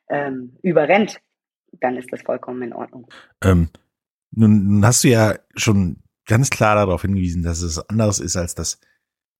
ähm, 0.08 0.56
überrennt, 0.62 1.20
dann 1.80 1.96
ist 1.96 2.12
das 2.12 2.22
vollkommen 2.22 2.62
in 2.62 2.72
Ordnung. 2.72 3.06
Ähm, 3.42 3.70
nun, 4.32 4.64
nun 4.64 4.86
hast 4.86 5.04
du 5.04 5.08
ja 5.08 5.36
schon 5.54 6.02
ganz 6.26 6.50
klar 6.50 6.74
darauf 6.74 7.02
hingewiesen, 7.02 7.42
dass 7.42 7.62
es 7.62 7.78
anderes 7.88 8.18
ist 8.18 8.36
als 8.36 8.54
das 8.54 8.78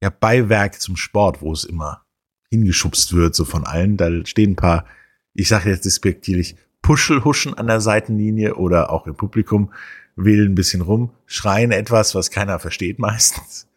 ja, 0.03 0.11
Beiwerk 0.11 0.81
zum 0.81 0.97
Sport, 0.97 1.43
wo 1.43 1.53
es 1.53 1.65
immer 1.65 2.05
hingeschubst 2.51 3.15
wird, 3.15 3.35
so 3.35 3.45
von 3.45 3.65
allen. 3.65 3.97
Da 3.97 4.11
stehen 4.27 4.53
ein 4.53 4.57
paar, 4.57 4.85
ich 5.33 5.49
sage 5.49 5.71
jetzt 5.71 5.85
despektierlich, 5.85 6.57
Puschelhuschen 6.83 7.55
an 7.55 7.69
der 7.69 7.81
Seitenlinie 7.81 8.57
oder 8.57 8.91
auch 8.91 9.07
im 9.07 9.17
Publikum, 9.17 9.73
wählen 10.17 10.53
ein 10.53 10.55
bisschen 10.55 10.83
rum, 10.83 11.13
schreien 11.27 11.73
etwas, 11.73 12.15
was 12.15 12.31
keiner 12.31 12.59
versteht 12.59 12.99
meistens 12.99 13.69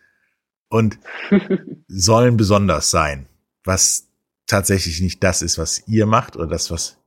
und 0.68 1.00
sollen 1.88 2.38
besonders 2.38 2.92
sein, 2.92 3.28
was 3.64 4.10
tatsächlich 4.48 5.02
nicht 5.02 5.24
das 5.24 5.42
ist, 5.42 5.58
was 5.58 5.88
ihr 5.88 6.06
macht 6.06 6.36
oder 6.36 6.48
das, 6.48 6.72
was 6.72 6.98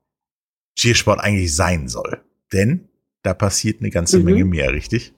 Cheersport 0.76 1.20
eigentlich 1.20 1.54
sein 1.54 1.88
soll. 1.88 2.22
Denn 2.52 2.88
da 3.28 3.34
passiert 3.34 3.80
eine 3.80 3.90
ganze 3.90 4.18
mhm. 4.18 4.24
Menge 4.24 4.44
mehr, 4.46 4.72
richtig? 4.72 5.12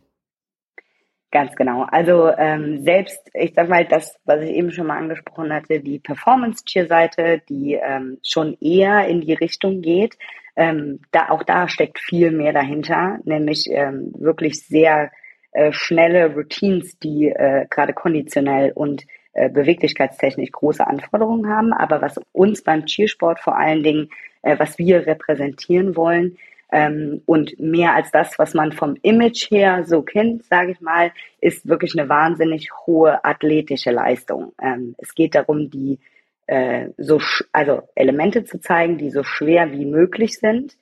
Ganz 1.31 1.55
genau. 1.55 1.85
Also 1.85 2.29
ähm, 2.37 2.83
selbst, 2.83 3.21
ich 3.35 3.53
sag 3.55 3.69
mal, 3.69 3.85
das, 3.85 4.17
was 4.25 4.43
ich 4.43 4.51
eben 4.51 4.73
schon 4.73 4.89
mal 4.89 4.99
angesprochen 4.99 5.53
hatte, 5.53 5.79
die 5.79 6.01
Performance-Cheer-Seite, 6.01 7.41
die 7.49 7.75
ähm, 7.75 8.19
schon 8.25 8.57
eher 8.61 9.07
in 9.07 9.21
die 9.21 9.35
Richtung 9.35 9.81
geht, 9.81 10.19
ähm, 10.57 10.99
da 11.13 11.29
auch 11.29 11.45
da 11.45 11.69
steckt 11.69 12.01
viel 12.01 12.33
mehr 12.33 12.53
dahinter, 12.53 13.21
nämlich 13.23 13.69
ähm, 13.71 14.13
wirklich 14.19 14.67
sehr 14.67 15.13
äh, 15.53 15.73
schnelle 15.73 16.35
Routines, 16.35 16.99
die 16.99 17.29
äh, 17.29 17.67
gerade 17.71 17.93
konditionell 17.93 18.73
und 18.75 19.07
äh, 19.33 19.49
beweglichkeitstechnisch 19.49 20.51
große 20.51 20.85
Anforderungen 20.85 21.49
haben. 21.49 21.73
Aber 21.73 22.03
was 22.03 22.19
uns 22.33 22.65
beim 22.65 22.87
Cheersport 22.87 23.39
vor 23.39 23.57
allen 23.57 23.85
Dingen, 23.85 24.11
äh, 24.43 24.59
was 24.59 24.79
wir 24.79 25.07
repräsentieren 25.07 25.95
wollen, 25.95 26.37
ähm, 26.73 27.23
und 27.27 27.59
mehr 27.59 27.95
als 27.95 28.11
das, 28.11 28.39
was 28.39 28.55
man 28.55 28.73
vom 28.73 28.97
Image 29.03 29.51
her 29.51 29.85
so 29.85 30.03
kennt, 30.03 30.45
sage 30.45 30.73
ich 30.73 30.81
mal, 30.81 31.13
ist 31.41 31.69
wirklich 31.69 31.99
eine 31.99 32.09
wahnsinnig 32.09 32.71
hohe 32.87 33.25
athletische 33.25 33.91
Leistung. 33.91 34.53
Ähm, 34.61 34.95
es 34.99 35.15
geht 35.15 35.35
darum, 35.35 35.71
die 35.71 35.99
äh, 36.47 36.89
so 36.99 37.21
also 37.53 37.83
Elemente 37.95 38.45
zu 38.45 38.61
zeigen, 38.61 38.99
die 38.99 39.11
so 39.11 39.23
schwer 39.23 39.73
wie 39.73 39.87
möglich 39.87 40.39
sind, 40.39 40.77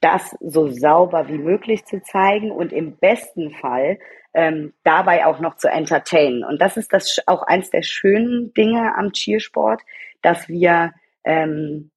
das 0.00 0.34
so 0.40 0.68
sauber 0.68 1.28
wie 1.28 1.38
möglich 1.38 1.84
zu 1.84 2.02
zeigen 2.02 2.50
und 2.50 2.72
im 2.72 2.96
besten 2.96 3.50
Fall 3.50 3.98
ähm, 4.32 4.72
dabei 4.84 5.26
auch 5.26 5.40
noch 5.40 5.56
zu 5.56 5.68
entertainen. 5.68 6.44
Und 6.44 6.60
das 6.60 6.76
ist 6.76 6.92
das 6.92 7.18
auch 7.26 7.42
eins 7.42 7.70
der 7.70 7.82
schönen 7.82 8.54
Dinge 8.54 8.94
am 8.96 9.12
Cheersport, 9.12 9.82
dass 10.22 10.48
wir 10.48 10.92
ähm, 11.24 11.90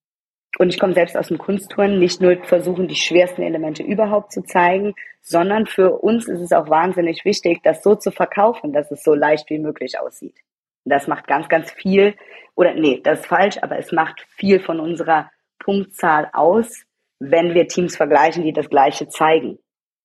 und 0.59 0.69
ich 0.69 0.79
komme 0.79 0.93
selbst 0.93 1.17
aus 1.17 1.29
dem 1.29 1.37
Kunsttouren, 1.37 1.99
nicht 1.99 2.21
nur 2.21 2.37
versuchen, 2.43 2.87
die 2.87 2.95
schwersten 2.95 3.41
Elemente 3.41 3.83
überhaupt 3.83 4.31
zu 4.31 4.43
zeigen, 4.43 4.93
sondern 5.21 5.65
für 5.65 5.99
uns 5.99 6.27
ist 6.27 6.41
es 6.41 6.51
auch 6.51 6.69
wahnsinnig 6.69 7.25
wichtig, 7.25 7.61
das 7.63 7.81
so 7.81 7.95
zu 7.95 8.11
verkaufen, 8.11 8.73
dass 8.73 8.91
es 8.91 9.03
so 9.03 9.13
leicht 9.13 9.49
wie 9.49 9.59
möglich 9.59 9.99
aussieht. 9.99 10.35
Und 10.83 10.91
das 10.91 11.07
macht 11.07 11.27
ganz, 11.27 11.49
ganz 11.49 11.71
viel, 11.71 12.15
oder 12.55 12.73
nee, 12.75 13.01
das 13.03 13.21
ist 13.21 13.25
falsch, 13.27 13.57
aber 13.61 13.79
es 13.79 13.91
macht 13.91 14.25
viel 14.35 14.59
von 14.59 14.79
unserer 14.79 15.31
Punktzahl 15.59 16.29
aus, 16.33 16.83
wenn 17.19 17.53
wir 17.53 17.67
Teams 17.67 17.95
vergleichen, 17.95 18.43
die 18.43 18.53
das 18.53 18.69
Gleiche 18.69 19.07
zeigen. 19.07 19.57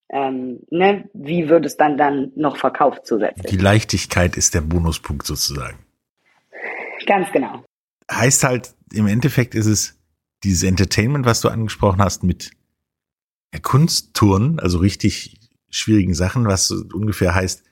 Ähm, 0.09 0.61
ne? 0.71 1.11
Wie 1.12 1.49
wird 1.49 1.67
es 1.67 1.76
dann 1.76 1.99
dann 1.99 2.33
noch 2.37 2.57
verkauft 2.57 3.07
zusätzlich? 3.07 3.50
Die 3.50 3.59
Leichtigkeit 3.59 4.37
ist 4.37 4.55
der 4.55 4.62
Bonuspunkt 4.62 5.26
sozusagen. 5.26 5.78
Ganz 7.07 7.31
genau. 7.33 7.64
Heißt 8.11 8.45
halt, 8.45 8.75
im 8.93 9.07
Endeffekt 9.07 9.55
ist 9.55 9.67
es 9.67 9.98
dieses 10.45 10.62
Entertainment, 10.62 11.26
was 11.26 11.40
du 11.40 11.49
angesprochen 11.49 12.00
hast, 12.00 12.23
mit 12.23 12.50
Kunsttouren, 13.62 14.61
also 14.61 14.78
richtig 14.78 15.38
schwierigen 15.71 16.14
Sachen, 16.14 16.47
was 16.47 16.71
ungefähr 16.71 17.35
heißt, 17.35 17.64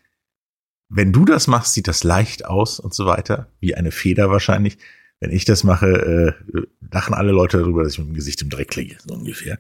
wenn 0.88 1.12
du 1.12 1.24
das 1.24 1.46
machst, 1.46 1.74
sieht 1.74 1.88
das 1.88 2.04
leicht 2.04 2.44
aus 2.44 2.78
und 2.78 2.94
so 2.94 3.06
weiter, 3.06 3.50
wie 3.60 3.74
eine 3.74 3.90
Feder 3.90 4.30
wahrscheinlich. 4.30 4.78
Wenn 5.18 5.32
ich 5.32 5.44
das 5.44 5.64
mache, 5.64 6.36
äh, 6.52 6.62
lachen 6.92 7.14
alle 7.14 7.32
Leute 7.32 7.58
darüber, 7.58 7.82
dass 7.82 7.94
ich 7.94 7.98
mit 7.98 8.08
dem 8.08 8.14
Gesicht 8.14 8.42
im 8.42 8.50
Dreck 8.50 8.74
liege, 8.76 8.96
so 9.04 9.14
ungefähr. 9.14 9.58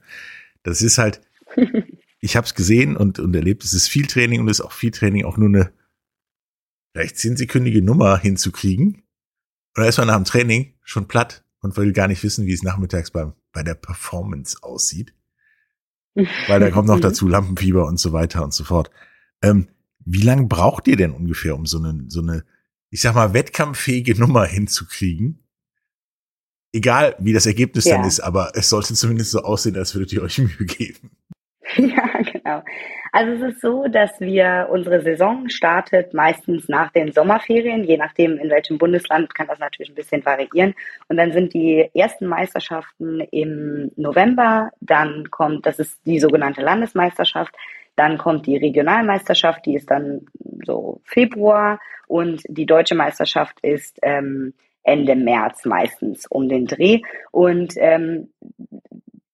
Das 0.62 0.82
ist 0.82 0.98
halt, 0.98 1.20
ich 2.20 2.36
habe 2.36 2.46
es 2.46 2.54
gesehen 2.54 2.96
und, 2.96 3.18
und 3.18 3.34
erlebt, 3.34 3.64
es 3.64 3.72
ist 3.72 3.88
viel 3.88 4.06
Training 4.06 4.40
und 4.40 4.48
es 4.48 4.60
ist 4.60 4.64
auch 4.64 4.72
viel 4.72 4.90
Training, 4.90 5.24
auch 5.24 5.36
nur 5.36 5.48
eine 5.48 5.72
vielleicht 6.92 7.18
zehnsekündige 7.18 7.82
Nummer 7.82 8.18
hinzukriegen. 8.18 9.02
Und 9.76 9.82
da 9.82 9.84
ist 9.84 9.98
man 9.98 10.08
nach 10.08 10.16
dem 10.16 10.24
Training 10.24 10.74
schon 10.82 11.08
platt 11.08 11.44
und 11.66 11.76
will 11.76 11.92
gar 11.92 12.06
nicht 12.06 12.22
wissen, 12.22 12.46
wie 12.46 12.52
es 12.52 12.62
nachmittags 12.62 13.10
beim, 13.10 13.32
bei 13.52 13.64
der 13.64 13.74
Performance 13.74 14.56
aussieht. 14.62 15.12
Weil 16.46 16.60
da 16.60 16.70
kommt 16.70 16.88
noch 16.88 17.00
dazu 17.00 17.28
Lampenfieber 17.28 17.86
und 17.86 17.98
so 17.98 18.12
weiter 18.12 18.42
und 18.44 18.54
so 18.54 18.64
fort. 18.64 18.90
Ähm, 19.42 19.68
wie 20.04 20.22
lange 20.22 20.46
braucht 20.46 20.86
ihr 20.86 20.96
denn 20.96 21.10
ungefähr, 21.10 21.56
um 21.56 21.66
so 21.66 21.78
eine, 21.78 22.04
so 22.08 22.20
eine, 22.20 22.44
ich 22.90 23.00
sag 23.00 23.14
mal, 23.14 23.34
wettkampffähige 23.34 24.18
Nummer 24.18 24.46
hinzukriegen? 24.46 25.40
Egal, 26.72 27.16
wie 27.18 27.32
das 27.32 27.46
Ergebnis 27.46 27.84
ja. 27.84 27.96
dann 27.96 28.06
ist, 28.06 28.20
aber 28.20 28.52
es 28.54 28.68
sollte 28.68 28.94
zumindest 28.94 29.32
so 29.32 29.42
aussehen, 29.42 29.76
als 29.76 29.94
würdet 29.94 30.12
ihr 30.12 30.22
euch 30.22 30.38
Mühe 30.38 30.66
geben. 30.66 31.10
Ja, 31.76 32.15
genau. 32.46 32.62
Also 33.12 33.32
es 33.32 33.54
ist 33.54 33.60
so, 33.60 33.86
dass 33.88 34.20
wir 34.20 34.68
unsere 34.70 35.00
Saison 35.00 35.48
startet 35.48 36.14
meistens 36.14 36.68
nach 36.68 36.90
den 36.92 37.12
Sommerferien, 37.12 37.84
je 37.84 37.96
nachdem 37.96 38.38
in 38.38 38.50
welchem 38.50 38.78
Bundesland 38.78 39.34
kann 39.34 39.46
das 39.46 39.58
natürlich 39.58 39.90
ein 39.90 39.94
bisschen 39.94 40.24
variieren. 40.24 40.74
Und 41.08 41.16
dann 41.16 41.32
sind 41.32 41.54
die 41.54 41.88
ersten 41.94 42.26
Meisterschaften 42.26 43.20
im 43.30 43.90
November, 43.96 44.70
dann 44.80 45.30
kommt, 45.30 45.66
das 45.66 45.78
ist 45.78 45.98
die 46.04 46.20
sogenannte 46.20 46.62
Landesmeisterschaft, 46.62 47.54
dann 47.96 48.18
kommt 48.18 48.46
die 48.46 48.58
Regionalmeisterschaft, 48.58 49.64
die 49.64 49.76
ist 49.76 49.90
dann 49.90 50.26
so 50.64 51.00
Februar 51.04 51.80
und 52.06 52.42
die 52.48 52.66
deutsche 52.66 52.94
Meisterschaft 52.94 53.58
ist 53.62 53.98
ähm, 54.02 54.52
Ende 54.82 55.16
März 55.16 55.64
meistens 55.64 56.26
um 56.26 56.48
den 56.48 56.66
Dreh. 56.66 57.00
Und 57.32 57.74
ähm, 57.78 58.28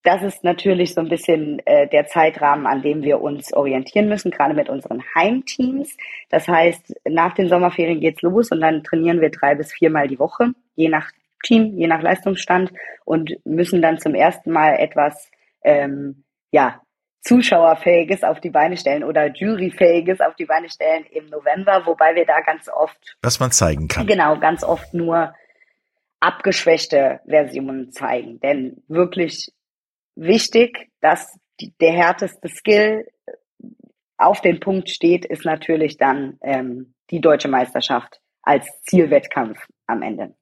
das 0.04 0.22
ist 0.22 0.42
natürlich 0.42 0.94
so 0.94 1.00
ein 1.00 1.08
bisschen 1.08 1.60
äh, 1.64 1.88
der 1.88 2.06
Zeitrahmen, 2.06 2.66
an 2.66 2.82
dem 2.82 3.02
wir 3.02 3.20
uns 3.20 3.52
orientieren 3.52 4.08
müssen, 4.08 4.30
gerade 4.30 4.54
mit 4.54 4.68
unseren 4.68 5.02
Heimteams. 5.14 5.96
Das 6.28 6.48
heißt, 6.48 6.94
nach 7.08 7.34
den 7.34 7.48
Sommerferien 7.48 8.00
geht's 8.00 8.22
los 8.22 8.50
und 8.50 8.60
dann 8.60 8.82
trainieren 8.82 9.20
wir 9.20 9.30
drei 9.30 9.54
bis 9.54 9.72
viermal 9.72 10.08
die 10.08 10.18
Woche, 10.18 10.52
je 10.74 10.88
nach 10.88 11.10
Team, 11.44 11.76
je 11.76 11.86
nach 11.86 12.02
Leistungsstand 12.02 12.72
und 13.04 13.36
müssen 13.44 13.82
dann 13.82 13.98
zum 13.98 14.14
ersten 14.14 14.50
Mal 14.50 14.74
etwas 14.74 15.30
ähm, 15.62 16.24
ja, 16.50 16.80
Zuschauerfähiges 17.20 18.24
auf 18.24 18.40
die 18.40 18.50
Beine 18.50 18.76
stellen 18.76 19.04
oder 19.04 19.26
Juryfähiges 19.32 20.20
auf 20.20 20.34
die 20.34 20.46
Beine 20.46 20.68
stellen 20.68 21.04
im 21.10 21.26
November, 21.26 21.86
wobei 21.86 22.14
wir 22.16 22.26
da 22.26 22.40
ganz 22.40 22.68
oft. 22.68 23.16
Was 23.22 23.38
man 23.38 23.52
zeigen 23.52 23.86
kann. 23.86 24.06
Genau, 24.06 24.38
ganz 24.38 24.64
oft 24.64 24.92
nur 24.94 25.32
abgeschwächte 26.18 27.20
Versionen 27.26 27.92
zeigen. 27.92 28.40
Denn 28.40 28.82
wirklich 28.88 29.52
wichtig, 30.22 30.90
dass 31.00 31.38
die, 31.60 31.72
der 31.80 31.92
härteste 31.92 32.48
Skill 32.48 33.06
auf 34.16 34.40
den 34.40 34.60
Punkt 34.60 34.88
steht, 34.88 35.24
ist 35.24 35.44
natürlich 35.44 35.96
dann 35.96 36.38
ähm, 36.42 36.94
die 37.10 37.20
deutsche 37.20 37.48
Meisterschaft 37.48 38.20
als 38.42 38.66
Zielwettkampf 38.82 39.58
am 39.86 40.02
Ende. 40.02 40.34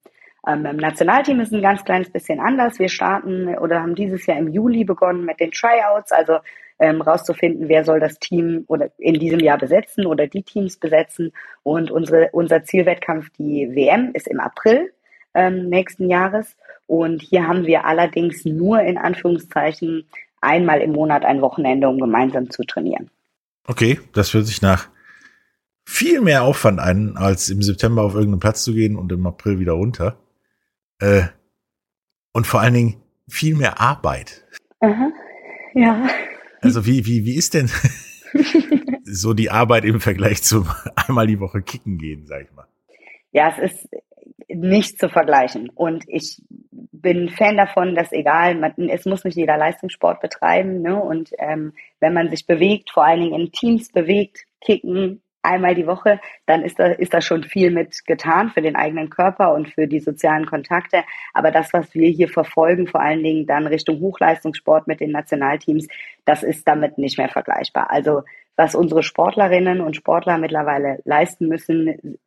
Ähm, 0.46 0.64
Im 0.64 0.76
Nationalteam 0.76 1.40
ist 1.40 1.52
ein 1.52 1.62
ganz 1.62 1.84
kleines 1.84 2.10
bisschen 2.10 2.40
anders. 2.40 2.78
Wir 2.78 2.88
starten 2.88 3.48
oder 3.58 3.82
haben 3.82 3.94
dieses 3.94 4.24
Jahr 4.26 4.38
im 4.38 4.48
Juli 4.48 4.84
begonnen 4.84 5.24
mit 5.24 5.40
den 5.40 5.50
Tryouts, 5.50 6.12
also 6.12 6.38
ähm, 6.78 7.02
rauszufinden, 7.02 7.68
wer 7.68 7.84
soll 7.84 8.00
das 8.00 8.18
Team 8.18 8.64
oder 8.66 8.90
in 8.96 9.14
diesem 9.14 9.40
Jahr 9.40 9.58
besetzen 9.58 10.06
oder 10.06 10.26
die 10.26 10.42
Teams 10.42 10.78
besetzen. 10.78 11.32
Und 11.62 11.90
unsere, 11.90 12.30
unser 12.32 12.64
Zielwettkampf, 12.64 13.28
die 13.38 13.68
WM, 13.74 14.12
ist 14.14 14.28
im 14.28 14.40
April 14.40 14.92
ähm, 15.34 15.68
nächsten 15.68 16.08
Jahres. 16.08 16.56
Und 16.90 17.22
hier 17.22 17.46
haben 17.46 17.66
wir 17.66 17.84
allerdings 17.84 18.44
nur 18.44 18.80
in 18.80 18.98
Anführungszeichen 18.98 20.08
einmal 20.40 20.80
im 20.80 20.90
Monat 20.90 21.24
ein 21.24 21.40
Wochenende, 21.40 21.88
um 21.88 22.00
gemeinsam 22.00 22.50
zu 22.50 22.64
trainieren. 22.64 23.10
Okay, 23.64 24.00
das 24.12 24.34
hört 24.34 24.46
sich 24.46 24.60
nach 24.60 24.88
viel 25.86 26.20
mehr 26.20 26.42
Aufwand 26.42 26.80
ein, 26.80 27.16
als 27.16 27.48
im 27.48 27.62
September 27.62 28.02
auf 28.02 28.14
irgendeinen 28.14 28.40
Platz 28.40 28.64
zu 28.64 28.74
gehen 28.74 28.96
und 28.96 29.12
im 29.12 29.24
April 29.24 29.60
wieder 29.60 29.74
runter. 29.74 30.18
Äh, 30.98 31.26
und 32.32 32.48
vor 32.48 32.60
allen 32.60 32.74
Dingen 32.74 32.96
viel 33.28 33.54
mehr 33.54 33.80
Arbeit. 33.80 34.44
Aha. 34.80 35.12
Ja. 35.74 36.08
Also 36.60 36.86
wie, 36.86 37.06
wie, 37.06 37.24
wie 37.24 37.36
ist 37.36 37.54
denn 37.54 37.70
so 39.04 39.32
die 39.32 39.52
Arbeit 39.52 39.84
im 39.84 40.00
Vergleich 40.00 40.42
zum 40.42 40.68
einmal 40.96 41.28
die 41.28 41.38
Woche 41.38 41.62
kicken 41.62 41.98
gehen, 41.98 42.26
sag 42.26 42.42
ich 42.42 42.52
mal? 42.52 42.66
Ja, 43.30 43.54
es 43.56 43.74
ist 43.74 43.88
nicht 44.48 44.98
zu 44.98 45.08
vergleichen. 45.08 45.70
Und 45.74 46.04
ich 46.06 46.42
bin 46.70 47.28
Fan 47.30 47.56
davon, 47.56 47.94
dass 47.94 48.12
egal, 48.12 48.54
man, 48.54 48.74
es 48.88 49.04
muss 49.04 49.24
nicht 49.24 49.36
jeder 49.36 49.56
Leistungssport 49.56 50.20
betreiben. 50.20 50.82
Ne? 50.82 51.00
Und 51.00 51.30
ähm, 51.38 51.72
wenn 52.00 52.14
man 52.14 52.30
sich 52.30 52.46
bewegt, 52.46 52.90
vor 52.90 53.04
allen 53.04 53.20
Dingen 53.20 53.40
in 53.40 53.52
Teams 53.52 53.90
bewegt, 53.90 54.44
kicken, 54.60 55.22
einmal 55.42 55.74
die 55.74 55.86
Woche, 55.86 56.20
dann 56.46 56.62
ist 56.62 56.78
da, 56.78 56.86
ist 56.86 57.14
da 57.14 57.20
schon 57.20 57.44
viel 57.44 57.70
mit 57.70 58.04
getan 58.06 58.50
für 58.50 58.60
den 58.60 58.76
eigenen 58.76 59.10
Körper 59.10 59.54
und 59.54 59.70
für 59.70 59.86
die 59.86 60.00
sozialen 60.00 60.46
Kontakte. 60.46 61.04
Aber 61.32 61.50
das, 61.50 61.72
was 61.72 61.94
wir 61.94 62.08
hier 62.10 62.28
verfolgen, 62.28 62.86
vor 62.86 63.00
allen 63.00 63.22
Dingen 63.22 63.46
dann 63.46 63.66
Richtung 63.66 64.00
Hochleistungssport 64.00 64.86
mit 64.86 65.00
den 65.00 65.12
Nationalteams, 65.12 65.88
das 66.24 66.42
ist 66.42 66.66
damit 66.68 66.98
nicht 66.98 67.18
mehr 67.18 67.30
vergleichbar. 67.30 67.90
Also 67.90 68.22
was 68.56 68.74
unsere 68.74 69.02
Sportlerinnen 69.02 69.80
und 69.80 69.96
Sportler 69.96 70.36
mittlerweile 70.36 71.00
leisten 71.04 71.48
müssen, 71.48 72.18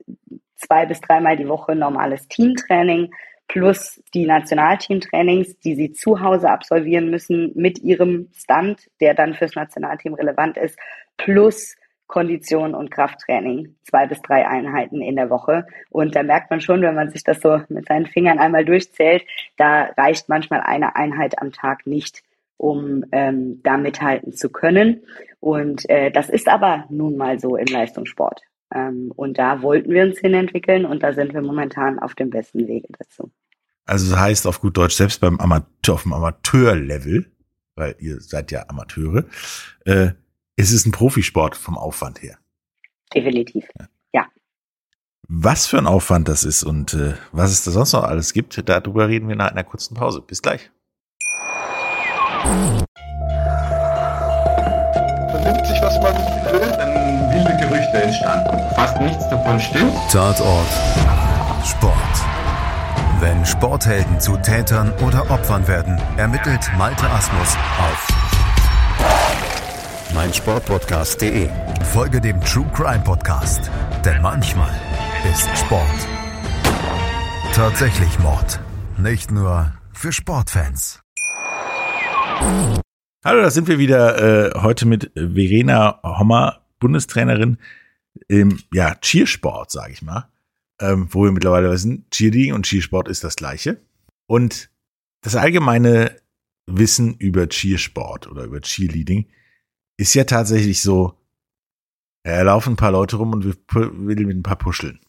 zwei 0.63 0.85
bis 0.85 1.01
dreimal 1.01 1.37
die 1.37 1.47
Woche 1.47 1.75
normales 1.75 2.27
Teamtraining 2.27 3.11
plus 3.47 4.01
die 4.13 4.25
Nationalteamtrainings, 4.25 5.59
die 5.59 5.75
sie 5.75 5.91
zu 5.91 6.21
Hause 6.21 6.49
absolvieren 6.49 7.09
müssen 7.09 7.51
mit 7.55 7.79
ihrem 7.79 8.29
Stand, 8.33 8.89
der 8.99 9.13
dann 9.13 9.33
fürs 9.33 9.55
Nationalteam 9.55 10.13
relevant 10.13 10.57
ist, 10.57 10.79
plus 11.17 11.75
Kondition 12.07 12.75
und 12.75 12.91
Krafttraining, 12.91 13.75
zwei 13.83 14.07
bis 14.07 14.21
drei 14.21 14.47
Einheiten 14.47 15.01
in 15.01 15.15
der 15.15 15.29
Woche. 15.29 15.65
Und 15.89 16.15
da 16.15 16.23
merkt 16.23 16.51
man 16.51 16.61
schon, 16.61 16.81
wenn 16.81 16.95
man 16.95 17.09
sich 17.09 17.23
das 17.23 17.41
so 17.41 17.61
mit 17.69 17.87
seinen 17.87 18.05
Fingern 18.05 18.39
einmal 18.39 18.65
durchzählt, 18.65 19.23
da 19.57 19.89
reicht 19.97 20.29
manchmal 20.29 20.61
eine 20.61 20.95
Einheit 20.95 21.39
am 21.41 21.51
Tag 21.51 21.87
nicht, 21.87 22.21
um 22.57 23.03
ähm, 23.11 23.61
da 23.63 23.77
mithalten 23.77 24.33
zu 24.33 24.49
können. 24.49 25.03
Und 25.39 25.89
äh, 25.89 26.11
das 26.11 26.29
ist 26.29 26.47
aber 26.47 26.85
nun 26.89 27.17
mal 27.17 27.39
so 27.39 27.55
im 27.55 27.67
Leistungssport. 27.67 28.41
Ähm, 28.73 29.11
und 29.15 29.37
da 29.37 29.61
wollten 29.61 29.91
wir 29.91 30.03
uns 30.03 30.19
hin 30.19 30.33
entwickeln 30.33 30.85
und 30.85 31.03
da 31.03 31.13
sind 31.13 31.33
wir 31.33 31.41
momentan 31.41 31.99
auf 31.99 32.15
dem 32.15 32.29
besten 32.29 32.67
Wege 32.67 32.87
dazu. 32.97 33.31
Also 33.85 34.11
das 34.11 34.19
heißt 34.19 34.47
auf 34.47 34.61
gut 34.61 34.77
Deutsch, 34.77 34.95
selbst 34.95 35.21
beim 35.21 35.39
Amateur, 35.39 35.95
auf 35.95 36.03
dem 36.03 36.13
Amateurlevel, 36.13 37.31
weil 37.75 37.95
ihr 37.99 38.19
seid 38.19 38.51
ja 38.51 38.65
Amateure, 38.67 39.25
äh, 39.85 40.11
es 40.55 40.71
ist 40.71 40.85
ein 40.85 40.91
Profisport 40.91 41.55
vom 41.55 41.77
Aufwand 41.77 42.21
her. 42.21 42.37
Definitiv, 43.13 43.65
ja. 43.77 43.87
ja. 44.13 44.27
Was 45.27 45.67
für 45.67 45.77
ein 45.77 45.87
Aufwand 45.87 46.27
das 46.27 46.43
ist 46.43 46.63
und 46.63 46.93
äh, 46.93 47.13
was 47.31 47.51
es 47.51 47.63
da 47.63 47.71
sonst 47.71 47.93
noch 47.93 48.03
alles 48.03 48.33
gibt, 48.33 48.67
darüber 48.67 49.07
reden 49.07 49.27
wir 49.27 49.35
nach 49.35 49.51
einer 49.51 49.63
kurzen 49.63 49.95
Pause. 49.95 50.21
Bis 50.21 50.41
gleich. 50.41 50.71
Entstanden. 58.13 58.75
Fast 58.75 59.01
nichts 59.01 59.27
davon 59.29 59.59
stimmt. 59.59 59.93
Tatort 60.11 60.67
Sport. 61.65 61.93
Wenn 63.19 63.45
Sporthelden 63.45 64.19
zu 64.19 64.37
Tätern 64.37 64.91
oder 65.05 65.29
Opfern 65.31 65.67
werden, 65.67 65.99
ermittelt 66.17 66.69
Malte 66.77 67.09
Asmus 67.09 67.57
auf 67.79 68.07
meinsportpodcast.de. 70.13 71.49
Folge 71.91 72.21
dem 72.21 72.39
True 72.41 72.65
Crime 72.73 73.03
Podcast, 73.03 73.71
denn 74.05 74.21
manchmal 74.21 74.69
ist 75.31 75.49
Sport 75.57 75.81
tatsächlich 77.53 78.19
Mord. 78.19 78.59
Nicht 78.97 79.31
nur 79.31 79.73
für 79.91 80.11
Sportfans. 80.11 81.01
Hallo, 83.25 83.41
da 83.41 83.49
sind 83.49 83.67
wir 83.67 83.79
wieder 83.79 84.53
äh, 84.55 84.61
heute 84.61 84.85
mit 84.85 85.11
Verena 85.15 85.99
Hommer, 86.03 86.59
Bundestrainerin 86.79 87.57
im 88.27 88.59
ja, 88.73 88.95
Cheersport, 88.95 89.71
sage 89.71 89.93
ich 89.93 90.01
mal. 90.01 90.29
Ähm, 90.79 91.07
wo 91.11 91.23
wir 91.23 91.31
mittlerweile 91.31 91.69
wissen, 91.71 92.05
Cheerleading 92.09 92.53
und 92.53 92.65
Cheersport 92.65 93.07
ist 93.07 93.23
das 93.23 93.35
gleiche. 93.35 93.79
Und 94.25 94.69
das 95.21 95.35
allgemeine 95.35 96.19
Wissen 96.65 97.15
über 97.15 97.47
Cheersport 97.47 98.27
oder 98.27 98.43
über 98.43 98.61
Cheerleading 98.61 99.27
ist 99.97 100.13
ja 100.13 100.23
tatsächlich 100.23 100.81
so, 100.81 101.17
er 102.23 102.37
ja, 102.37 102.41
laufen 102.43 102.73
ein 102.73 102.77
paar 102.77 102.91
Leute 102.91 103.17
rum 103.17 103.33
und 103.33 103.45
will 103.45 104.25
mit 104.25 104.37
ein 104.37 104.43
paar 104.43 104.57
puscheln. 104.57 104.99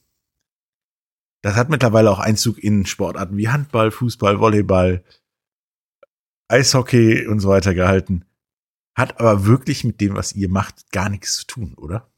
Das 1.43 1.57
hat 1.57 1.69
mittlerweile 1.69 2.11
auch 2.11 2.19
Einzug 2.19 2.59
in 2.59 2.87
Sportarten 2.87 3.37
wie 3.37 3.49
Handball, 3.49 3.90
Fußball, 3.90 4.40
Volleyball, 4.40 5.05
Eishockey 6.49 7.27
und 7.27 7.40
so 7.40 7.51
weiter 7.51 7.75
gehalten. 7.75 8.25
Hat 8.97 9.21
aber 9.21 9.47
wirklich 9.47 9.85
mit 9.85 10.01
dem, 10.01 10.14
was 10.14 10.35
ihr 10.35 10.49
macht, 10.49 10.90
gar 10.90 11.09
nichts 11.09 11.37
zu 11.37 11.47
tun, 11.47 11.75
oder? 11.75 12.09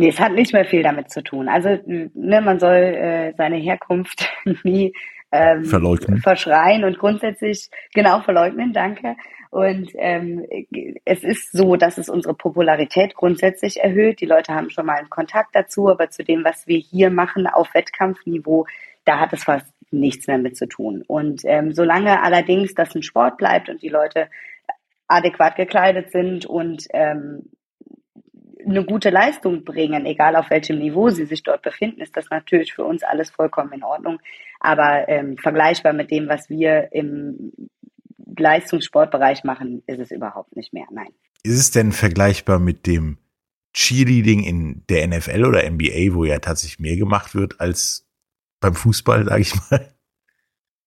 Nee, 0.00 0.08
es 0.08 0.18
hat 0.18 0.32
nicht 0.32 0.54
mehr 0.54 0.64
viel 0.64 0.82
damit 0.82 1.10
zu 1.10 1.22
tun. 1.22 1.46
Also, 1.46 1.78
ne, 1.84 2.40
man 2.40 2.58
soll 2.58 2.74
äh, 2.74 3.34
seine 3.36 3.58
Herkunft 3.58 4.26
nie 4.64 4.94
ähm, 5.30 5.66
verleugnen. 5.66 6.22
verschreien 6.22 6.84
und 6.84 6.98
grundsätzlich 6.98 7.68
genau 7.92 8.20
verleugnen, 8.20 8.72
danke. 8.72 9.16
Und 9.50 9.90
ähm, 9.96 10.46
es 11.04 11.22
ist 11.22 11.52
so, 11.52 11.76
dass 11.76 11.98
es 11.98 12.08
unsere 12.08 12.32
Popularität 12.32 13.14
grundsätzlich 13.14 13.80
erhöht. 13.80 14.22
Die 14.22 14.26
Leute 14.26 14.54
haben 14.54 14.70
schon 14.70 14.86
mal 14.86 14.96
einen 14.96 15.10
Kontakt 15.10 15.54
dazu, 15.54 15.90
aber 15.90 16.08
zu 16.08 16.24
dem, 16.24 16.44
was 16.44 16.66
wir 16.66 16.78
hier 16.78 17.10
machen 17.10 17.46
auf 17.46 17.74
Wettkampfniveau, 17.74 18.66
da 19.04 19.20
hat 19.20 19.34
es 19.34 19.44
fast 19.44 19.66
nichts 19.90 20.26
mehr 20.28 20.38
mit 20.38 20.56
zu 20.56 20.66
tun. 20.66 21.04
Und 21.06 21.42
ähm, 21.44 21.72
solange 21.74 22.22
allerdings 22.22 22.72
das 22.72 22.94
ein 22.94 23.02
Sport 23.02 23.36
bleibt 23.36 23.68
und 23.68 23.82
die 23.82 23.90
Leute 23.90 24.30
adäquat 25.08 25.56
gekleidet 25.56 26.10
sind 26.10 26.46
und 26.46 26.86
ähm, 26.94 27.50
eine 28.66 28.84
gute 28.84 29.10
Leistung 29.10 29.64
bringen, 29.64 30.06
egal 30.06 30.36
auf 30.36 30.50
welchem 30.50 30.78
Niveau 30.78 31.10
sie 31.10 31.26
sich 31.26 31.42
dort 31.42 31.62
befinden, 31.62 32.00
ist 32.00 32.16
das 32.16 32.30
natürlich 32.30 32.72
für 32.72 32.84
uns 32.84 33.02
alles 33.02 33.30
vollkommen 33.30 33.72
in 33.72 33.84
Ordnung. 33.84 34.18
Aber 34.60 35.08
ähm, 35.08 35.36
vergleichbar 35.36 35.92
mit 35.92 36.10
dem, 36.10 36.28
was 36.28 36.48
wir 36.48 36.92
im 36.92 37.52
Leistungssportbereich 38.36 39.44
machen, 39.44 39.82
ist 39.86 40.00
es 40.00 40.10
überhaupt 40.10 40.56
nicht 40.56 40.72
mehr. 40.72 40.86
Nein. 40.90 41.08
Ist 41.42 41.58
es 41.58 41.70
denn 41.70 41.92
vergleichbar 41.92 42.58
mit 42.58 42.86
dem 42.86 43.18
Cheerleading 43.72 44.42
in 44.44 44.84
der 44.88 45.06
NFL 45.06 45.44
oder 45.44 45.68
NBA, 45.68 46.14
wo 46.14 46.24
ja 46.24 46.38
tatsächlich 46.38 46.80
mehr 46.80 46.96
gemacht 46.96 47.34
wird 47.34 47.60
als 47.60 48.06
beim 48.60 48.74
Fußball, 48.74 49.24
sage 49.24 49.42
ich 49.42 49.54
mal? 49.70 49.94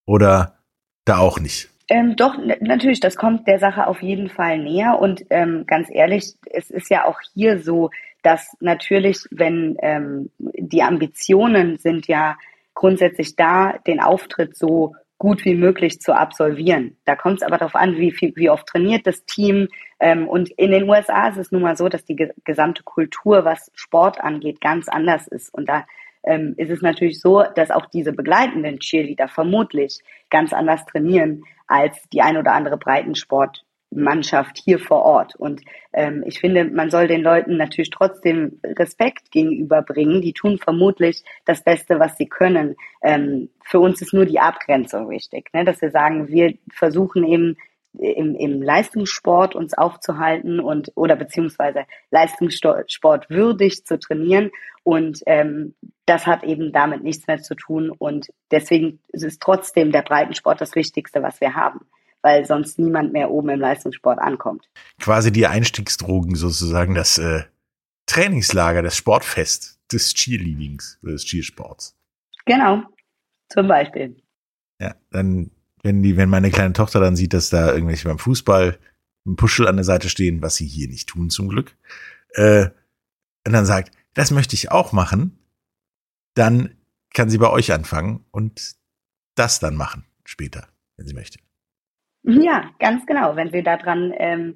Oder 0.05 0.59
da 1.05 1.17
auch 1.17 1.39
nicht? 1.39 1.72
Ähm, 1.89 2.15
doch, 2.15 2.37
natürlich, 2.61 2.99
das 2.99 3.15
kommt 3.15 3.47
der 3.47 3.59
Sache 3.59 3.87
auf 3.87 4.01
jeden 4.01 4.29
Fall 4.29 4.57
näher. 4.59 4.99
Und 4.99 5.25
ähm, 5.29 5.65
ganz 5.67 5.89
ehrlich, 5.91 6.35
es 6.49 6.69
ist 6.69 6.89
ja 6.89 7.05
auch 7.05 7.19
hier 7.33 7.59
so, 7.59 7.89
dass 8.21 8.55
natürlich, 8.61 9.25
wenn 9.31 9.77
ähm, 9.81 10.29
die 10.37 10.81
Ambitionen 10.81 11.77
sind 11.77 12.07
ja 12.07 12.37
grundsätzlich 12.73 13.35
da, 13.35 13.77
den 13.85 13.99
Auftritt 13.99 14.55
so 14.57 14.95
gut 15.17 15.45
wie 15.45 15.55
möglich 15.55 16.01
zu 16.01 16.13
absolvieren. 16.13 16.97
Da 17.05 17.15
kommt 17.15 17.37
es 17.37 17.43
aber 17.43 17.57
darauf 17.57 17.75
an, 17.75 17.97
wie, 17.97 18.11
viel, 18.11 18.33
wie 18.35 18.49
oft 18.49 18.67
trainiert 18.67 19.05
das 19.07 19.25
Team. 19.25 19.67
Ähm, 19.99 20.27
und 20.27 20.49
in 20.51 20.71
den 20.71 20.89
USA 20.89 21.27
ist 21.29 21.37
es 21.37 21.51
nun 21.51 21.61
mal 21.61 21.77
so, 21.77 21.87
dass 21.87 22.03
die 22.05 22.29
gesamte 22.43 22.83
Kultur, 22.83 23.45
was 23.45 23.71
Sport 23.73 24.19
angeht, 24.21 24.59
ganz 24.59 24.89
anders 24.89 25.27
ist. 25.27 25.53
Und 25.53 25.69
da 25.69 25.85
ähm, 26.23 26.55
ist 26.57 26.71
es 26.71 26.81
natürlich 26.81 27.21
so, 27.21 27.43
dass 27.55 27.71
auch 27.71 27.85
diese 27.85 28.13
begleitenden 28.13 28.79
Cheerleader 28.79 29.27
vermutlich 29.27 29.99
ganz 30.29 30.51
anders 30.53 30.85
trainieren 30.85 31.43
als 31.73 32.07
die 32.13 32.21
ein 32.21 32.37
oder 32.37 32.53
andere 32.53 32.77
Breitensportmannschaft 32.77 34.59
hier 34.63 34.77
vor 34.77 35.01
Ort. 35.01 35.35
Und 35.35 35.61
ähm, 35.91 36.23
ich 36.27 36.39
finde, 36.39 36.65
man 36.65 36.91
soll 36.91 37.07
den 37.07 37.21
Leuten 37.21 37.57
natürlich 37.57 37.89
trotzdem 37.89 38.59
Respekt 38.63 39.31
gegenüberbringen. 39.31 40.21
Die 40.21 40.33
tun 40.33 40.59
vermutlich 40.59 41.23
das 41.45 41.63
Beste, 41.63 41.99
was 41.99 42.15
sie 42.15 42.29
können. 42.29 42.75
Ähm, 43.01 43.49
für 43.63 43.79
uns 43.79 44.01
ist 44.03 44.13
nur 44.13 44.25
die 44.25 44.39
Abgrenzung 44.39 45.09
wichtig, 45.09 45.49
ne? 45.51 45.65
dass 45.65 45.81
wir 45.81 45.89
sagen, 45.89 46.27
wir 46.27 46.53
versuchen 46.71 47.23
eben 47.23 47.57
im, 47.97 48.35
im 48.35 48.61
Leistungssport 48.61 49.55
uns 49.55 49.73
aufzuhalten 49.73 50.59
und 50.59 50.91
oder 50.95 51.15
beziehungsweise 51.15 51.85
Leistungssport 52.11 53.29
würdig 53.29 53.85
zu 53.85 53.99
trainieren. 53.99 54.51
Und 54.83 55.21
ähm, 55.25 55.75
das 56.05 56.27
hat 56.27 56.43
eben 56.43 56.71
damit 56.71 57.03
nichts 57.03 57.27
mehr 57.27 57.41
zu 57.41 57.55
tun. 57.55 57.89
Und 57.89 58.31
deswegen 58.51 58.99
ist 59.09 59.23
es 59.23 59.39
trotzdem 59.39 59.91
der 59.91 60.01
Breitensport 60.01 60.59
das 60.59 60.75
Wichtigste, 60.75 61.21
was 61.21 61.39
wir 61.39 61.55
haben, 61.55 61.81
weil 62.21 62.45
sonst 62.45 62.79
niemand 62.79 63.13
mehr 63.13 63.31
oben 63.31 63.49
im 63.49 63.59
Leistungssport 63.59 64.19
ankommt. 64.19 64.67
Quasi 64.99 65.31
die 65.31 65.47
Einstiegsdrogen 65.47 66.35
sozusagen, 66.35 66.95
das 66.95 67.17
äh, 67.17 67.43
Trainingslager, 68.07 68.81
das 68.81 68.97
Sportfest 68.97 69.79
des 69.91 70.13
Cheerleadings, 70.13 70.99
des 71.01 71.23
Cheersports. 71.25 71.95
Genau, 72.45 72.83
zum 73.49 73.67
Beispiel. 73.67 74.17
Ja, 74.81 74.95
dann 75.11 75.51
wenn 75.83 76.01
die, 76.01 76.17
wenn 76.17 76.29
meine 76.29 76.49
kleine 76.49 76.73
Tochter 76.73 76.99
dann 76.99 77.15
sieht, 77.15 77.33
dass 77.33 77.49
da 77.49 77.73
irgendwelche 77.73 78.07
beim 78.07 78.19
Fußball 78.19 78.79
ein 79.25 79.35
Puschel 79.35 79.67
an 79.67 79.75
der 79.75 79.85
Seite 79.85 80.09
stehen, 80.09 80.41
was 80.41 80.55
sie 80.55 80.65
hier 80.65 80.87
nicht 80.87 81.09
tun 81.09 81.29
zum 81.29 81.49
Glück, 81.49 81.75
äh, 82.33 82.69
und 83.45 83.53
dann 83.53 83.65
sagt, 83.65 83.91
das 84.13 84.31
möchte 84.31 84.55
ich 84.55 84.71
auch 84.71 84.93
machen, 84.93 85.37
dann 86.33 86.75
kann 87.13 87.29
sie 87.29 87.37
bei 87.37 87.49
euch 87.49 87.71
anfangen 87.73 88.25
und 88.31 88.75
das 89.35 89.59
dann 89.59 89.75
machen 89.75 90.05
später, 90.23 90.67
wenn 90.97 91.05
sie 91.05 91.13
möchte. 91.13 91.39
Ja, 92.23 92.71
ganz 92.79 93.05
genau. 93.05 93.35
Wenn 93.35 93.51
sie 93.51 93.63
daran 93.63 94.13
ähm, 94.17 94.55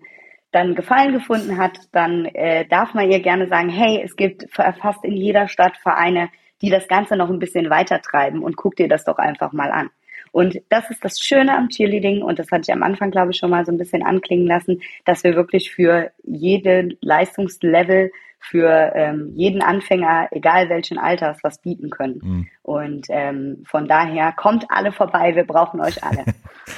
dann 0.52 0.76
Gefallen 0.76 1.14
gefunden 1.14 1.58
hat, 1.58 1.78
dann 1.92 2.26
äh, 2.26 2.66
darf 2.68 2.94
man 2.94 3.12
ihr 3.12 3.20
gerne 3.20 3.48
sagen, 3.48 3.70
hey, 3.70 4.02
es 4.04 4.16
gibt 4.16 4.48
fast 4.54 5.04
in 5.04 5.18
jeder 5.18 5.48
Stadt 5.48 5.78
Vereine, 5.78 6.30
die 6.62 6.70
das 6.70 6.88
Ganze 6.88 7.18
noch 7.18 7.30
ein 7.30 7.40
bisschen 7.40 7.70
weiter 7.70 8.02
treiben 8.02 8.42
und 8.42 8.56
guck 8.56 8.76
dir 8.76 8.88
das 8.88 9.04
doch 9.04 9.18
einfach 9.18 9.52
mal 9.52 9.72
an. 9.72 9.90
Und 10.32 10.62
das 10.70 10.90
ist 10.90 11.04
das 11.04 11.20
Schöne 11.20 11.58
am 11.58 11.70
Cheerleading 11.70 12.22
und 12.22 12.40
das 12.40 12.52
hatte 12.52 12.64
ich 12.68 12.74
am 12.74 12.84
Anfang, 12.84 13.12
glaube 13.12 13.32
ich, 13.32 13.38
schon 13.38 13.50
mal 13.50 13.66
so 13.66 13.72
ein 13.72 13.78
bisschen 13.78 14.04
anklingen 14.04 14.48
lassen, 14.48 14.82
dass 15.06 15.24
wir 15.24 15.36
wirklich 15.36 15.72
für 15.72 16.12
jede 16.24 16.90
Leistungslevel, 17.02 18.12
für 18.40 18.92
ähm, 18.96 19.32
jeden 19.34 19.62
Anfänger, 19.62 20.30
egal 20.32 20.70
welchen 20.70 20.98
Alters, 20.98 21.40
was 21.42 21.62
bieten 21.62 21.90
können. 21.90 22.20
Mhm. 22.22 22.48
Und 22.62 23.08
ähm, 23.10 23.64
von 23.66 23.88
daher 23.88 24.32
kommt 24.32 24.66
alle 24.70 24.92
vorbei, 24.92 25.36
wir 25.36 25.46
brauchen 25.46 25.82
euch 25.82 26.04
alle. 26.04 26.24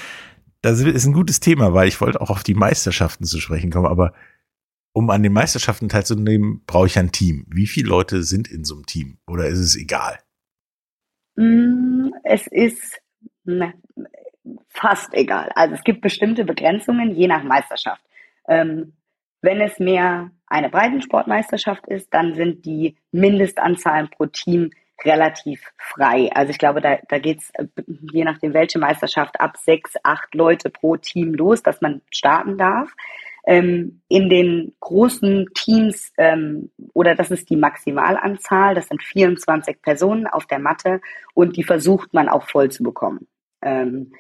das 0.62 0.80
ist 0.80 1.06
ein 1.06 1.14
gutes 1.14 1.40
Thema, 1.40 1.74
weil 1.74 1.88
ich 1.88 2.00
wollte 2.02 2.22
auch 2.22 2.30
auf 2.30 2.44
die 2.44 2.56
Meisterschaften 2.56 3.26
zu 3.26 3.40
sprechen 3.40 3.72
kommen, 3.72 3.88
aber 3.88 4.14
um 4.94 5.10
an 5.10 5.24
den 5.24 5.34
Meisterschaften 5.34 5.90
teilzunehmen, 5.90 6.64
brauche 6.66 6.88
ich 6.88 6.98
ein 6.98 7.12
Team. 7.12 7.46
Wie 7.48 7.68
viele 7.68 7.90
Leute 7.90 8.24
sind 8.24 8.48
in 8.48 8.64
so 8.64 8.76
einem 8.76 8.86
Team? 8.86 9.18
Oder 9.28 9.48
ist 9.48 9.60
es 9.60 9.76
egal? 9.76 10.20
Mm, 11.36 12.10
es 12.24 12.48
ist 12.48 13.00
fast 14.70 15.14
egal. 15.14 15.52
Also 15.56 15.76
es 15.76 15.84
gibt 15.84 16.02
bestimmte 16.02 16.46
Begrenzungen 16.46 17.14
je 17.16 17.28
nach 17.28 17.44
Meisterschaft. 17.44 18.02
Ähm, 18.48 18.94
wenn 19.42 19.62
es 19.62 19.80
mehr 19.80 20.32
eine 20.48 20.70
Breitensportmeisterschaft 20.70 21.88
ist, 21.88 22.14
dann 22.14 22.36
sind 22.36 22.66
die 22.66 22.98
Mindestanzahlen 23.12 24.10
pro 24.10 24.26
Team 24.26 24.72
relativ 25.06 25.62
frei. 25.78 26.30
Also 26.34 26.52
ich 26.52 26.58
glaube, 26.58 26.82
da, 26.82 26.98
da 27.08 27.20
geht 27.20 27.40
es, 27.40 27.50
äh, 27.52 27.68
je 28.12 28.26
nachdem 28.26 28.54
welche 28.54 28.80
Meisterschaft, 28.80 29.40
ab 29.40 29.58
sechs, 29.58 29.94
acht 30.04 30.34
Leute 30.36 30.70
pro 30.70 30.98
Team 30.98 31.34
los, 31.34 31.64
dass 31.64 31.82
man 31.82 32.02
starten 32.12 32.58
darf. 32.58 32.94
Ähm, 33.46 34.02
in 34.10 34.30
den 34.30 34.76
großen 34.82 35.48
Teams, 35.54 36.12
ähm, 36.18 36.72
oder 36.94 37.16
das 37.16 37.32
ist 37.32 37.50
die 37.50 37.56
Maximalanzahl, 37.56 38.76
das 38.76 38.88
sind 38.88 39.02
24 39.02 39.82
Personen 39.82 40.28
auf 40.28 40.46
der 40.46 40.60
Matte 40.60 41.00
und 41.34 41.56
die 41.56 41.64
versucht 41.64 42.14
man 42.14 42.28
auch 42.28 42.44
voll 42.44 42.70
zu 42.70 42.84
bekommen. 42.84 43.28
Ähm, 43.62 44.14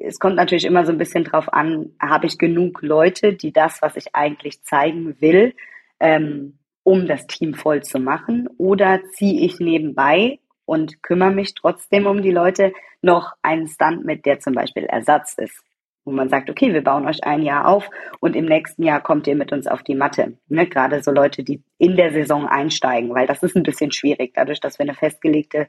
es 0.00 0.18
kommt 0.18 0.36
natürlich 0.36 0.64
immer 0.64 0.84
so 0.84 0.92
ein 0.92 0.98
bisschen 0.98 1.24
drauf 1.24 1.52
an, 1.52 1.92
habe 2.00 2.26
ich 2.26 2.38
genug 2.38 2.82
Leute, 2.82 3.34
die 3.34 3.52
das, 3.52 3.82
was 3.82 3.96
ich 3.96 4.14
eigentlich 4.14 4.62
zeigen 4.62 5.20
will, 5.20 5.54
ähm, 6.00 6.58
um 6.82 7.06
das 7.06 7.26
Team 7.26 7.54
voll 7.54 7.82
zu 7.82 7.98
machen, 7.98 8.48
oder 8.58 9.00
ziehe 9.12 9.44
ich 9.44 9.58
nebenbei 9.58 10.38
und 10.64 11.02
kümmere 11.02 11.32
mich 11.32 11.54
trotzdem 11.54 12.06
um 12.06 12.22
die 12.22 12.30
Leute 12.32 12.72
noch 13.00 13.32
einen 13.42 13.68
Stunt 13.68 14.04
mit, 14.04 14.26
der 14.26 14.40
zum 14.40 14.54
Beispiel 14.54 14.84
Ersatz 14.84 15.34
ist. 15.38 15.62
Wo 16.04 16.12
man 16.12 16.28
sagt, 16.28 16.50
okay, 16.50 16.72
wir 16.72 16.84
bauen 16.84 17.06
euch 17.06 17.24
ein 17.24 17.42
Jahr 17.42 17.66
auf 17.66 17.90
und 18.20 18.36
im 18.36 18.44
nächsten 18.44 18.84
Jahr 18.84 19.00
kommt 19.00 19.26
ihr 19.26 19.34
mit 19.34 19.52
uns 19.52 19.66
auf 19.66 19.82
die 19.82 19.96
Matte. 19.96 20.38
Ne? 20.48 20.68
Gerade 20.68 21.02
so 21.02 21.10
Leute, 21.10 21.42
die 21.42 21.62
in 21.78 21.96
der 21.96 22.12
Saison 22.12 22.46
einsteigen, 22.46 23.12
weil 23.12 23.26
das 23.26 23.42
ist 23.42 23.56
ein 23.56 23.64
bisschen 23.64 23.90
schwierig, 23.90 24.32
dadurch, 24.34 24.60
dass 24.60 24.78
wir 24.78 24.84
eine 24.84 24.94
festgelegte 24.94 25.68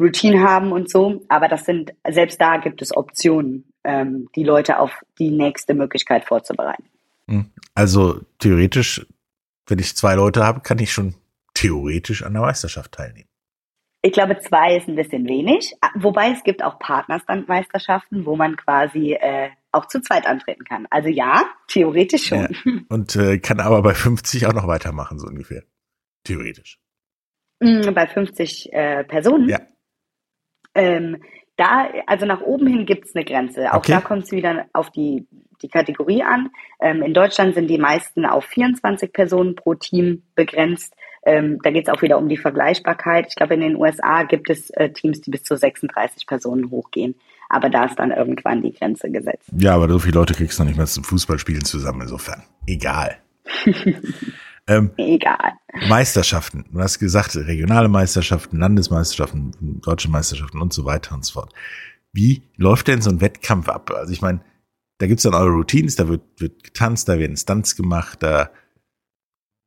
Routine 0.00 0.42
haben 0.42 0.72
und 0.72 0.90
so. 0.90 1.22
Aber 1.28 1.48
das 1.48 1.64
sind, 1.64 1.92
selbst 2.08 2.40
da 2.40 2.56
gibt 2.56 2.82
es 2.82 2.96
Optionen, 2.96 3.72
ähm, 3.84 4.28
die 4.34 4.44
Leute 4.44 4.78
auf 4.78 4.92
die 5.18 5.30
nächste 5.30 5.74
Möglichkeit 5.74 6.24
vorzubereiten. 6.24 6.84
Hm. 7.28 7.50
Also 7.74 8.20
theoretisch, 8.38 9.06
wenn 9.66 9.78
ich 9.78 9.94
zwei 9.96 10.14
Leute 10.14 10.44
habe, 10.44 10.60
kann 10.60 10.78
ich 10.78 10.92
schon 10.92 11.14
theoretisch 11.54 12.22
an 12.22 12.32
der 12.32 12.42
Meisterschaft 12.42 12.92
teilnehmen. 12.92 13.28
Ich 14.02 14.12
glaube, 14.12 14.38
zwei 14.40 14.76
ist 14.76 14.88
ein 14.88 14.96
bisschen 14.96 15.28
wenig. 15.28 15.74
Wobei 15.94 16.30
es 16.30 16.42
gibt 16.42 16.62
auch 16.64 16.78
Partnerstandmeisterschaften, 16.78 18.24
wo 18.24 18.34
man 18.34 18.56
quasi 18.56 19.12
äh, 19.12 19.50
auch 19.72 19.86
zu 19.86 20.00
zweit 20.00 20.26
antreten 20.26 20.64
kann. 20.64 20.86
Also 20.90 21.08
ja, 21.08 21.44
theoretisch 21.68 22.26
schon. 22.28 22.48
Ja. 22.64 22.72
Und 22.88 23.14
äh, 23.16 23.38
kann 23.38 23.60
aber 23.60 23.82
bei 23.82 23.94
50 23.94 24.46
auch 24.46 24.54
noch 24.54 24.66
weitermachen, 24.66 25.18
so 25.18 25.26
ungefähr. 25.26 25.64
Theoretisch. 26.24 26.78
Mm, 27.60 27.92
bei 27.94 28.06
50 28.06 28.72
äh, 28.72 29.04
Personen? 29.04 29.48
Ja. 29.48 29.60
Ähm, 30.74 31.18
da, 31.56 31.88
also 32.06 32.24
nach 32.24 32.40
oben 32.40 32.66
hin 32.66 32.86
gibt 32.86 33.06
es 33.06 33.14
eine 33.14 33.24
Grenze. 33.24 33.72
Auch 33.72 33.78
okay. 33.78 33.92
da 33.92 34.00
kommt 34.00 34.24
es 34.24 34.32
wieder 34.32 34.66
auf 34.72 34.90
die, 34.90 35.26
die 35.60 35.68
Kategorie 35.68 36.22
an. 36.22 36.48
Ähm, 36.80 37.02
in 37.02 37.12
Deutschland 37.12 37.54
sind 37.54 37.68
die 37.68 37.78
meisten 37.78 38.24
auf 38.24 38.46
24 38.46 39.12
Personen 39.12 39.56
pro 39.56 39.74
Team 39.74 40.22
begrenzt. 40.34 40.94
Ähm, 41.22 41.58
da 41.62 41.70
geht 41.70 41.86
es 41.86 41.92
auch 41.92 42.00
wieder 42.00 42.16
um 42.16 42.30
die 42.30 42.38
Vergleichbarkeit. 42.38 43.26
Ich 43.28 43.36
glaube, 43.36 43.54
in 43.54 43.60
den 43.60 43.76
USA 43.76 44.22
gibt 44.22 44.48
es 44.48 44.70
äh, 44.70 44.90
Teams, 44.90 45.20
die 45.20 45.30
bis 45.30 45.42
zu 45.42 45.54
36 45.54 46.26
Personen 46.26 46.70
hochgehen. 46.70 47.14
Aber 47.50 47.68
da 47.68 47.84
ist 47.84 47.98
dann 47.98 48.10
irgendwann 48.10 48.62
die 48.62 48.72
Grenze 48.72 49.10
gesetzt. 49.10 49.50
Ja, 49.58 49.74
aber 49.74 49.88
so 49.88 49.98
viele 49.98 50.14
Leute 50.14 50.34
kriegst 50.34 50.58
du 50.58 50.62
noch 50.62 50.68
nicht 50.68 50.78
mehr 50.78 50.86
zum 50.86 51.04
Fußballspielen 51.04 51.64
zusammen. 51.64 52.02
Insofern, 52.02 52.42
egal. 52.66 53.18
Ähm, 54.70 54.92
Egal. 54.98 55.54
Meisterschaften. 55.88 56.64
Du 56.70 56.78
hast 56.78 57.00
gesagt, 57.00 57.34
regionale 57.34 57.88
Meisterschaften, 57.88 58.58
Landesmeisterschaften, 58.58 59.80
deutsche 59.80 60.08
Meisterschaften 60.08 60.60
und 60.60 60.72
so 60.72 60.84
weiter 60.84 61.12
und 61.16 61.24
so 61.24 61.32
fort. 61.32 61.52
Wie 62.12 62.42
läuft 62.56 62.86
denn 62.86 63.02
so 63.02 63.10
ein 63.10 63.20
Wettkampf 63.20 63.68
ab? 63.68 63.90
Also 63.90 64.12
ich 64.12 64.22
meine, 64.22 64.42
da 64.98 65.08
gibt's 65.08 65.24
dann 65.24 65.34
eure 65.34 65.50
Routines, 65.50 65.96
da 65.96 66.06
wird, 66.06 66.22
wird 66.38 66.62
getanzt, 66.62 67.08
da 67.08 67.18
werden 67.18 67.36
Stunts 67.36 67.74
gemacht, 67.74 68.22
da 68.22 68.50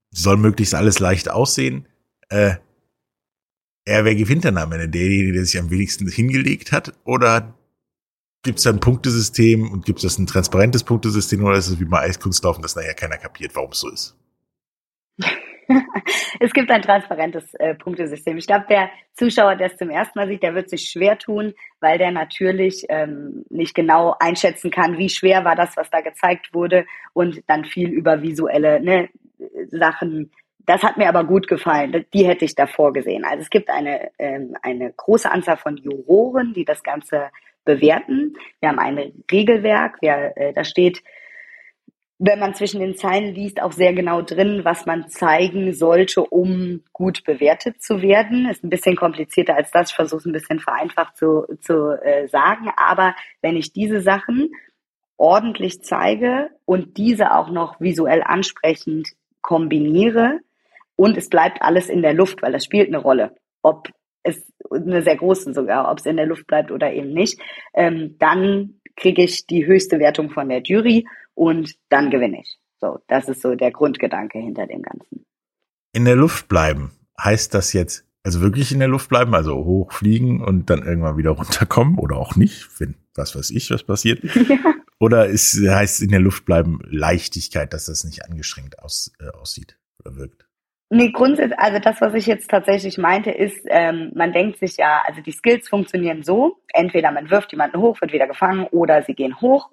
soll 0.09 0.37
möglichst 0.37 0.73
alles 0.73 0.99
leicht 0.99 1.29
aussehen. 1.29 1.85
Äh, 2.29 2.55
er, 3.83 4.05
wer 4.05 4.15
gewinnt 4.15 4.45
dann 4.45 4.57
am 4.57 4.71
Ende? 4.71 4.87
Derjenige, 4.87 5.33
der 5.33 5.43
sich 5.43 5.59
am 5.59 5.69
wenigsten 5.69 6.07
hingelegt 6.07 6.71
hat? 6.71 6.93
Oder 7.03 7.53
gibt's 8.43 8.63
da 8.63 8.69
ein 8.69 8.79
Punktesystem 8.79 9.69
und 9.69 9.85
gibt's 9.85 10.03
das 10.03 10.17
ein 10.17 10.27
transparentes 10.27 10.85
Punktesystem 10.85 11.43
oder 11.43 11.57
ist 11.57 11.67
es 11.67 11.79
wie 11.81 11.85
bei 11.85 11.99
Eiskunstlaufen, 11.99 12.61
dass 12.61 12.77
nachher 12.77 12.93
keiner 12.93 13.17
kapiert, 13.17 13.53
warum 13.55 13.71
es 13.71 13.81
so 13.81 13.89
ist? 13.89 14.17
es 16.39 16.53
gibt 16.53 16.71
ein 16.71 16.81
transparentes 16.81 17.53
äh, 17.55 17.75
Punktesystem. 17.75 18.37
Ich 18.37 18.47
glaube, 18.47 18.65
der 18.69 18.89
Zuschauer, 19.13 19.55
der 19.55 19.67
es 19.67 19.77
zum 19.77 19.89
ersten 19.89 20.17
Mal 20.17 20.27
sieht, 20.27 20.43
der 20.43 20.55
wird 20.55 20.69
sich 20.69 20.89
schwer 20.89 21.17
tun, 21.17 21.53
weil 21.79 21.97
der 21.97 22.11
natürlich 22.11 22.85
ähm, 22.89 23.45
nicht 23.49 23.75
genau 23.75 24.15
einschätzen 24.19 24.71
kann, 24.71 24.97
wie 24.97 25.09
schwer 25.09 25.45
war 25.45 25.55
das, 25.55 25.75
was 25.77 25.89
da 25.89 26.01
gezeigt 26.01 26.53
wurde 26.53 26.85
und 27.13 27.43
dann 27.47 27.65
viel 27.65 27.89
über 27.89 28.21
visuelle 28.21 28.79
ne, 28.81 29.09
Sachen. 29.69 30.31
Das 30.65 30.81
hat 30.83 30.97
mir 30.97 31.09
aber 31.09 31.25
gut 31.25 31.47
gefallen. 31.47 32.05
Die 32.13 32.25
hätte 32.25 32.45
ich 32.45 32.55
davor 32.55 32.93
gesehen. 32.93 33.25
Also 33.25 33.41
es 33.41 33.49
gibt 33.49 33.69
eine, 33.69 34.11
ähm, 34.17 34.55
eine 34.61 34.93
große 34.93 35.29
Anzahl 35.29 35.57
von 35.57 35.77
Juroren, 35.77 36.53
die 36.53 36.65
das 36.65 36.83
Ganze 36.83 37.29
bewerten. 37.65 38.35
Wir 38.59 38.69
haben 38.69 38.79
ein 38.79 39.23
Regelwerk. 39.31 39.97
Wir, 40.01 40.33
äh, 40.35 40.53
da 40.53 40.63
steht 40.63 41.01
wenn 42.19 42.39
man 42.39 42.53
zwischen 42.53 42.79
den 42.79 42.95
Zeilen 42.95 43.33
liest, 43.33 43.61
auch 43.61 43.71
sehr 43.71 43.93
genau 43.93 44.21
drin, 44.21 44.61
was 44.63 44.85
man 44.85 45.09
zeigen 45.09 45.73
sollte, 45.73 46.23
um 46.23 46.83
gut 46.93 47.23
bewertet 47.23 47.81
zu 47.81 48.01
werden. 48.01 48.47
Ist 48.49 48.63
ein 48.63 48.69
bisschen 48.69 48.95
komplizierter 48.95 49.55
als 49.55 49.71
das. 49.71 49.89
Ich 49.89 49.95
versuche 49.95 50.19
es 50.19 50.25
ein 50.25 50.31
bisschen 50.31 50.59
vereinfacht 50.59 51.17
zu, 51.17 51.45
zu 51.59 51.99
äh, 52.01 52.27
sagen. 52.27 52.71
Aber 52.77 53.15
wenn 53.41 53.57
ich 53.57 53.73
diese 53.73 54.01
Sachen 54.01 54.51
ordentlich 55.17 55.81
zeige 55.83 56.49
und 56.65 56.97
diese 56.97 57.35
auch 57.35 57.49
noch 57.49 57.79
visuell 57.79 58.23
ansprechend 58.23 59.09
kombiniere 59.41 60.39
und 60.95 61.17
es 61.17 61.29
bleibt 61.29 61.61
alles 61.61 61.89
in 61.89 62.01
der 62.01 62.13
Luft, 62.13 62.41
weil 62.41 62.51
das 62.51 62.65
spielt 62.65 62.87
eine 62.87 62.97
Rolle. 62.97 63.35
Ob 63.61 63.89
es 64.23 64.51
eine 64.71 65.01
sehr 65.01 65.17
große 65.17 65.53
sogar, 65.53 65.91
ob 65.91 65.99
es 65.99 66.05
in 66.05 66.17
der 66.17 66.25
Luft 66.25 66.47
bleibt 66.47 66.71
oder 66.71 66.93
eben 66.93 67.13
nicht, 67.13 67.39
ähm, 67.73 68.15
dann 68.19 68.79
kriege 68.95 69.23
ich 69.23 69.47
die 69.47 69.65
höchste 69.65 69.99
Wertung 69.99 70.29
von 70.29 70.49
der 70.49 70.61
Jury 70.61 71.07
und 71.33 71.75
dann 71.89 72.09
gewinne 72.09 72.41
ich. 72.41 72.57
So, 72.79 72.99
das 73.07 73.29
ist 73.29 73.41
so 73.41 73.55
der 73.55 73.71
Grundgedanke 73.71 74.39
hinter 74.39 74.67
dem 74.67 74.81
Ganzen. 74.81 75.25
In 75.93 76.05
der 76.05 76.15
Luft 76.15 76.47
bleiben, 76.47 76.91
heißt 77.21 77.53
das 77.53 77.73
jetzt, 77.73 78.05
also 78.23 78.41
wirklich 78.41 78.71
in 78.71 78.79
der 78.79 78.87
Luft 78.87 79.09
bleiben, 79.09 79.33
also 79.35 79.55
hochfliegen 79.55 80.41
und 80.41 80.69
dann 80.69 80.83
irgendwann 80.83 81.17
wieder 81.17 81.31
runterkommen 81.31 81.97
oder 81.97 82.17
auch 82.17 82.35
nicht, 82.35 82.69
wenn 82.79 82.95
was 83.15 83.35
weiß 83.35 83.51
ich, 83.51 83.69
was 83.71 83.83
passiert. 83.83 84.23
Ja. 84.49 84.57
Oder 84.99 85.27
ist, 85.27 85.59
heißt 85.59 86.01
in 86.01 86.11
der 86.11 86.21
Luft 86.21 86.45
bleiben 86.45 86.79
Leichtigkeit, 86.85 87.73
dass 87.73 87.85
das 87.85 88.05
nicht 88.05 88.23
angestrengt 88.23 88.79
aus, 88.79 89.11
äh, 89.19 89.27
aussieht 89.29 89.77
oder 89.99 90.15
wirkt? 90.15 90.47
Nee, 90.95 91.09
grundsätzlich, 91.09 91.57
also 91.57 91.79
das, 91.79 92.01
was 92.01 92.13
ich 92.13 92.27
jetzt 92.27 92.51
tatsächlich 92.51 92.99
meinte, 92.99 93.31
ist, 93.31 93.65
ähm, 93.67 94.11
man 94.13 94.31
denkt 94.31 94.59
sich 94.59 94.77
ja, 94.77 95.01
also 95.03 95.21
die 95.21 95.31
Skills 95.31 95.67
funktionieren 95.67 96.21
so, 96.21 96.57
entweder 96.71 97.11
man 97.11 97.31
wirft 97.31 97.51
jemanden 97.51 97.79
hoch, 97.81 97.99
wird 97.99 98.13
wieder 98.13 98.27
gefangen, 98.27 98.67
oder 98.69 99.01
sie 99.01 99.15
gehen 99.15 99.41
hoch, 99.41 99.71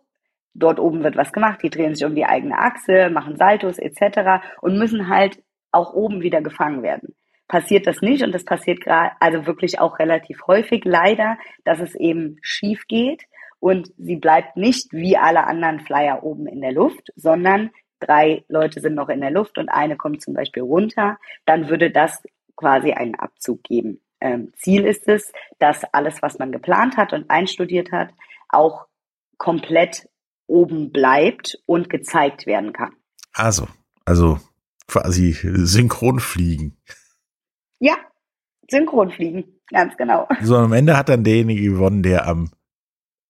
dort 0.55 0.81
oben 0.81 1.05
wird 1.05 1.19
was 1.19 1.31
gemacht, 1.31 1.63
die 1.63 1.69
drehen 1.69 1.95
sich 1.95 2.07
um 2.07 2.15
die 2.15 2.25
eigene 2.25 2.57
Achse, 2.57 3.11
machen 3.11 3.37
Saltos 3.37 3.77
etc. 3.77 4.43
und 4.63 4.79
müssen 4.79 5.11
halt 5.11 5.43
auch 5.73 5.93
oben 5.93 6.23
wieder 6.23 6.41
gefangen 6.41 6.83
werden. 6.83 7.15
Passiert 7.49 7.87
das 7.87 8.01
nicht 8.01 8.25
und 8.25 8.35
das 8.35 8.47
passiert 8.47 8.81
gerade, 8.81 9.13
also 9.21 9.47
wirklich 9.47 9.79
auch 9.79 9.99
relativ 9.99 10.47
häufig 10.47 10.87
leider, 10.87 11.37
dass 11.67 11.81
es 11.81 11.95
eben 11.97 12.39
schief 12.41 12.87
geht 12.89 13.25
und 13.59 13.93
sie 13.99 14.17
bleibt 14.17 14.57
nicht 14.57 14.91
wie 14.95 15.19
alle 15.19 15.45
anderen 15.47 15.81
Flyer 15.81 16.23
oben 16.23 16.47
in 16.47 16.63
der 16.63 16.73
Luft, 16.73 17.11
sondern 17.15 17.73
drei 18.01 18.45
Leute 18.49 18.81
sind 18.81 18.95
noch 18.95 19.09
in 19.09 19.21
der 19.21 19.31
Luft 19.31 19.59
und 19.59 19.69
eine 19.69 19.97
kommt 19.97 20.23
zum 20.23 20.35
Beispiel 20.35 20.63
runter, 20.63 21.19
dann 21.47 21.69
würde 21.69 21.91
das 21.91 22.23
quasi 22.57 22.93
einen 22.93 23.15
Abzug 23.15 23.63
geben. 23.63 24.01
Ähm, 24.21 24.53
Ziel 24.57 24.85
ist 24.85 25.09
es, 25.09 25.33
dass 25.59 25.85
alles, 25.93 26.21
was 26.21 26.39
man 26.39 26.53
geplant 26.53 26.97
hat 26.97 27.13
und 27.13 27.31
einstudiert 27.31 27.93
hat, 27.93 28.11
auch 28.49 28.87
komplett 29.39 30.09
oben 30.47 30.91
bleibt 30.91 31.59
und 31.67 31.89
gezeigt 31.89 32.47
werden 32.47 32.73
kann. 32.73 32.95
Also, 33.33 33.69
also 34.05 34.39
quasi 34.87 35.33
Synchronfliegen. 35.33 36.77
Ja, 37.79 37.95
Synchronfliegen, 38.69 39.61
ganz 39.71 39.97
genau. 39.97 40.29
So 40.43 40.57
am 40.57 40.73
Ende 40.73 40.97
hat 40.97 41.09
dann 41.09 41.25
derjenige 41.25 41.63
gewonnen, 41.63 42.03
der 42.03 42.27
am 42.27 42.51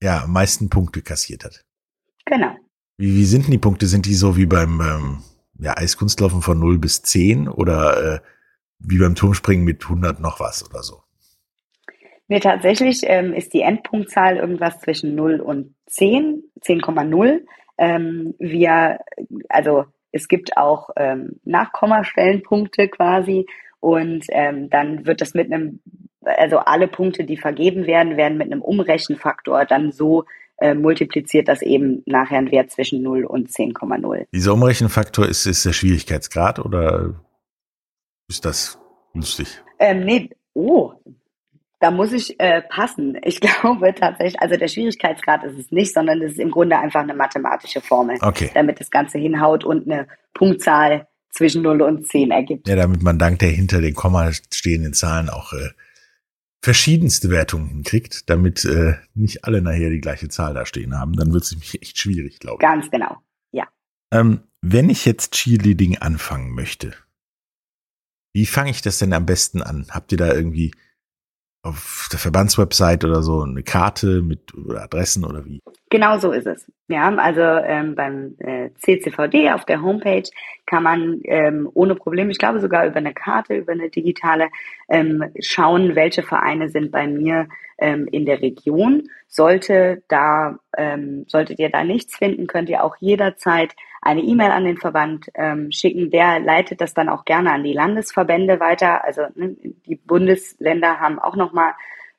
ja, 0.02 0.24
am 0.24 0.32
meisten 0.32 0.70
Punkte 0.70 1.02
kassiert 1.02 1.44
hat. 1.44 1.64
Genau. 2.24 2.56
Wie, 3.00 3.16
wie 3.16 3.24
sind 3.24 3.46
denn 3.46 3.52
die 3.52 3.58
Punkte? 3.58 3.86
Sind 3.86 4.04
die 4.04 4.12
so 4.12 4.36
wie 4.36 4.44
beim 4.44 4.78
ähm, 4.82 5.18
ja, 5.58 5.74
Eiskunstlaufen 5.74 6.42
von 6.42 6.60
0 6.60 6.78
bis 6.78 7.00
10 7.00 7.48
oder 7.48 8.16
äh, 8.16 8.20
wie 8.78 8.98
beim 8.98 9.14
Turmspringen 9.14 9.64
mit 9.64 9.82
100 9.82 10.20
noch 10.20 10.38
was 10.38 10.68
oder 10.68 10.82
so? 10.82 10.96
Nee, 12.28 12.40
tatsächlich 12.40 13.00
ähm, 13.04 13.32
ist 13.32 13.54
die 13.54 13.62
Endpunktzahl 13.62 14.36
irgendwas 14.36 14.80
zwischen 14.80 15.14
0 15.14 15.40
und 15.40 15.74
10, 15.86 16.42
10,0. 16.60 17.40
Ähm, 17.78 18.34
wir, 18.38 18.98
also 19.48 19.86
es 20.12 20.28
gibt 20.28 20.58
auch 20.58 20.90
ähm, 20.96 21.40
Nachkommastellenpunkte 21.44 22.88
quasi 22.88 23.46
und 23.80 24.26
ähm, 24.28 24.68
dann 24.68 25.06
wird 25.06 25.22
das 25.22 25.32
mit 25.32 25.50
einem, 25.50 25.80
also 26.20 26.58
alle 26.58 26.86
Punkte, 26.86 27.24
die 27.24 27.38
vergeben 27.38 27.86
werden, 27.86 28.18
werden 28.18 28.36
mit 28.36 28.52
einem 28.52 28.60
Umrechenfaktor 28.60 29.64
dann 29.64 29.90
so 29.90 30.26
äh, 30.60 30.74
multipliziert, 30.74 31.48
dass 31.48 31.62
eben 31.62 32.02
nachher 32.06 32.38
ein 32.38 32.50
Wert 32.50 32.70
zwischen 32.70 33.02
0 33.02 33.24
und 33.24 33.50
10,0. 33.50 34.26
Dieser 34.32 34.52
Umrechenfaktor 34.54 35.26
ist, 35.26 35.46
ist 35.46 35.64
der 35.64 35.72
Schwierigkeitsgrad 35.72 36.58
oder 36.58 37.14
ist 38.28 38.44
das 38.44 38.78
lustig? 39.14 39.62
Ähm, 39.78 40.04
nee, 40.04 40.30
oh, 40.54 40.92
da 41.80 41.90
muss 41.90 42.12
ich 42.12 42.38
äh, 42.38 42.62
passen. 42.62 43.18
Ich 43.24 43.40
glaube 43.40 43.94
tatsächlich, 43.94 44.40
also 44.40 44.56
der 44.56 44.68
Schwierigkeitsgrad 44.68 45.44
ist 45.44 45.58
es 45.58 45.72
nicht, 45.72 45.92
sondern 45.94 46.20
es 46.22 46.32
ist 46.32 46.38
im 46.38 46.50
Grunde 46.50 46.78
einfach 46.78 47.00
eine 47.00 47.14
mathematische 47.14 47.80
Formel, 47.80 48.18
Okay. 48.20 48.50
damit 48.54 48.80
das 48.80 48.90
Ganze 48.90 49.18
hinhaut 49.18 49.64
und 49.64 49.90
eine 49.90 50.06
Punktzahl 50.34 51.08
zwischen 51.30 51.62
0 51.62 51.82
und 51.82 52.06
10 52.06 52.30
ergibt. 52.32 52.68
Ja, 52.68 52.76
damit 52.76 53.02
man 53.02 53.18
dank 53.18 53.38
der 53.38 53.48
hinter 53.50 53.80
den 53.80 53.94
Komma 53.94 54.30
stehenden 54.52 54.92
Zahlen 54.92 55.30
auch 55.30 55.52
äh, 55.52 55.70
verschiedenste 56.62 57.30
Wertungen 57.30 57.68
hinkriegt, 57.68 58.28
damit 58.28 58.64
äh, 58.64 58.94
nicht 59.14 59.44
alle 59.44 59.62
nachher 59.62 59.90
die 59.90 60.00
gleiche 60.00 60.28
Zahl 60.28 60.54
da 60.54 60.66
stehen 60.66 60.98
haben. 60.98 61.14
Dann 61.14 61.32
wird 61.32 61.44
es 61.44 61.50
nämlich 61.52 61.80
echt 61.80 61.98
schwierig, 61.98 62.38
glaube 62.38 62.62
ich. 62.62 62.68
Ganz 62.68 62.90
genau. 62.90 63.18
Ja. 63.52 63.68
Ähm, 64.12 64.42
wenn 64.60 64.90
ich 64.90 65.04
jetzt 65.04 65.32
Cheerleading 65.32 65.98
anfangen 65.98 66.54
möchte, 66.54 66.94
wie 68.32 68.46
fange 68.46 68.70
ich 68.70 68.82
das 68.82 68.98
denn 68.98 69.12
am 69.12 69.26
besten 69.26 69.62
an? 69.62 69.86
Habt 69.90 70.12
ihr 70.12 70.18
da 70.18 70.32
irgendwie 70.32 70.72
auf 71.62 72.08
der 72.10 72.18
Verbandswebsite 72.18 73.06
oder 73.06 73.22
so 73.22 73.42
eine 73.42 73.62
Karte 73.62 74.22
mit 74.22 74.54
oder 74.54 74.82
Adressen 74.82 75.24
oder 75.24 75.44
wie? 75.44 75.60
Genau 75.90 76.18
so 76.18 76.32
ist 76.32 76.46
es. 76.46 76.70
Ja, 76.88 77.14
also 77.16 77.40
ähm, 77.40 77.94
beim 77.94 78.36
äh, 78.38 78.70
CCVD 78.78 79.50
auf 79.50 79.64
der 79.64 79.82
Homepage 79.82 80.28
kann 80.66 80.82
man 80.82 81.20
ähm, 81.24 81.68
ohne 81.74 81.94
Probleme, 81.94 82.30
ich 82.30 82.38
glaube 82.38 82.60
sogar 82.60 82.86
über 82.86 82.96
eine 82.96 83.12
Karte, 83.12 83.56
über 83.56 83.72
eine 83.72 83.90
digitale, 83.90 84.48
ähm, 84.88 85.24
schauen, 85.40 85.94
welche 85.94 86.22
Vereine 86.22 86.70
sind 86.70 86.92
bei 86.92 87.06
mir 87.06 87.48
ähm, 87.78 88.06
in 88.10 88.24
der 88.24 88.40
Region. 88.40 89.08
Sollte 89.28 90.02
da, 90.08 90.58
ähm, 90.76 91.24
solltet 91.28 91.58
ihr 91.58 91.70
da 91.70 91.84
nichts 91.84 92.16
finden, 92.16 92.46
könnt 92.46 92.70
ihr 92.70 92.82
auch 92.84 92.96
jederzeit 93.00 93.74
eine 94.02 94.22
E-Mail 94.22 94.50
an 94.50 94.64
den 94.64 94.78
Verband 94.78 95.26
ähm, 95.34 95.70
schicken. 95.70 96.10
Der 96.10 96.40
leitet 96.40 96.80
das 96.80 96.94
dann 96.94 97.08
auch 97.08 97.24
gerne 97.24 97.52
an 97.52 97.64
die 97.64 97.72
Landesverbände 97.72 98.60
weiter. 98.60 99.04
Also 99.04 99.22
ne, 99.34 99.56
die 99.86 99.96
Bundesländer 99.96 101.00
haben 101.00 101.18
auch 101.18 101.36
nochmal 101.36 101.74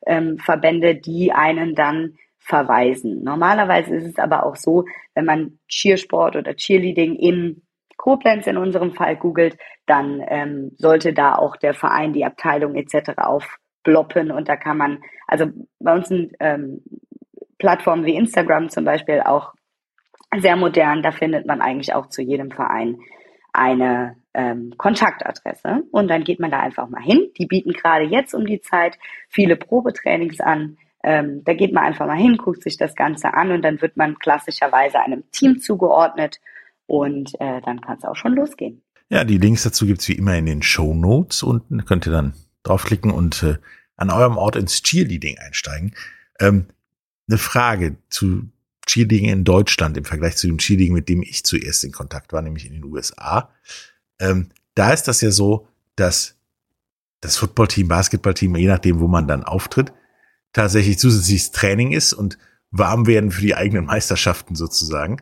ähm, 0.05 0.37
Verbände, 0.37 0.95
die 0.95 1.31
einen 1.31 1.75
dann 1.75 2.17
verweisen. 2.39 3.23
Normalerweise 3.23 3.95
ist 3.95 4.07
es 4.07 4.19
aber 4.19 4.45
auch 4.45 4.55
so, 4.55 4.85
wenn 5.13 5.25
man 5.25 5.59
Cheersport 5.67 6.35
oder 6.35 6.55
Cheerleading 6.55 7.15
in 7.15 7.61
Koblenz 7.97 8.47
in 8.47 8.57
unserem 8.57 8.93
Fall 8.93 9.15
googelt, 9.15 9.57
dann 9.85 10.23
ähm, 10.27 10.71
sollte 10.77 11.13
da 11.13 11.35
auch 11.35 11.55
der 11.55 11.75
Verein, 11.75 12.13
die 12.13 12.25
Abteilung 12.25 12.75
etc. 12.75 13.11
aufploppen 13.17 14.31
und 14.31 14.49
da 14.49 14.55
kann 14.55 14.77
man, 14.77 15.03
also 15.27 15.45
bei 15.79 15.93
uns 15.93 16.07
sind 16.07 16.33
ähm, 16.39 16.81
Plattformen 17.59 18.05
wie 18.05 18.15
Instagram 18.15 18.69
zum 18.69 18.85
Beispiel 18.85 19.21
auch 19.21 19.53
sehr 20.39 20.55
modern, 20.55 21.03
da 21.03 21.11
findet 21.11 21.45
man 21.45 21.61
eigentlich 21.61 21.93
auch 21.93 22.07
zu 22.07 22.21
jedem 22.21 22.51
Verein 22.51 22.99
eine 23.53 24.15
ähm, 24.33 24.73
Kontaktadresse 24.77 25.83
und 25.91 26.07
dann 26.07 26.23
geht 26.23 26.39
man 26.39 26.51
da 26.51 26.59
einfach 26.59 26.87
mal 26.89 27.01
hin. 27.01 27.29
Die 27.37 27.45
bieten 27.45 27.73
gerade 27.73 28.05
jetzt 28.05 28.33
um 28.33 28.45
die 28.45 28.61
Zeit 28.61 28.97
viele 29.27 29.57
Probetrainings 29.57 30.39
an. 30.39 30.77
Ähm, 31.03 31.43
da 31.43 31.53
geht 31.53 31.73
man 31.73 31.83
einfach 31.83 32.07
mal 32.07 32.17
hin, 32.17 32.37
guckt 32.37 32.63
sich 32.63 32.77
das 32.77 32.95
Ganze 32.95 33.33
an 33.33 33.51
und 33.51 33.61
dann 33.63 33.81
wird 33.81 33.97
man 33.97 34.17
klassischerweise 34.19 34.99
einem 34.99 35.23
Team 35.31 35.59
zugeordnet 35.59 36.39
und 36.85 37.33
äh, 37.41 37.59
dann 37.61 37.81
kann 37.81 37.97
es 37.97 38.05
auch 38.05 38.15
schon 38.15 38.35
losgehen. 38.35 38.81
Ja, 39.09 39.25
die 39.25 39.37
Links 39.37 39.63
dazu 39.63 39.85
gibt's 39.85 40.07
wie 40.07 40.13
immer 40.13 40.37
in 40.37 40.45
den 40.45 40.61
Show 40.61 40.93
Notes 40.93 41.43
unten. 41.43 41.83
Könnt 41.85 42.05
ihr 42.07 42.13
dann 42.13 42.33
draufklicken 42.63 43.11
und 43.11 43.43
äh, 43.43 43.57
an 43.97 44.09
eurem 44.09 44.37
Ort 44.37 44.55
ins 44.55 44.81
Cheerleading 44.81 45.37
einsteigen. 45.39 45.93
Ähm, 46.39 46.67
eine 47.27 47.37
Frage 47.37 47.97
zu 48.09 48.49
Cheerleading 48.91 49.29
in 49.29 49.43
Deutschland 49.43 49.97
im 49.97 50.05
Vergleich 50.05 50.35
zu 50.35 50.47
dem 50.47 50.57
Cheerleading, 50.57 50.93
mit 50.93 51.09
dem 51.09 51.21
ich 51.21 51.43
zuerst 51.43 51.83
in 51.83 51.91
Kontakt 51.91 52.33
war, 52.33 52.41
nämlich 52.41 52.65
in 52.65 52.73
den 52.73 52.83
USA. 52.83 53.49
Ähm, 54.19 54.49
da 54.75 54.91
ist 54.91 55.07
das 55.07 55.21
ja 55.21 55.31
so, 55.31 55.67
dass 55.95 56.35
das 57.21 57.37
Footballteam, 57.37 57.87
Basketballteam, 57.87 58.55
je 58.55 58.67
nachdem, 58.67 58.99
wo 58.99 59.07
man 59.07 59.27
dann 59.27 59.43
auftritt, 59.43 59.93
tatsächlich 60.53 60.99
zusätzliches 60.99 61.51
Training 61.51 61.91
ist 61.91 62.13
und 62.13 62.37
warm 62.71 63.07
werden 63.07 63.31
für 63.31 63.41
die 63.41 63.55
eigenen 63.55 63.85
Meisterschaften 63.85 64.55
sozusagen. 64.55 65.21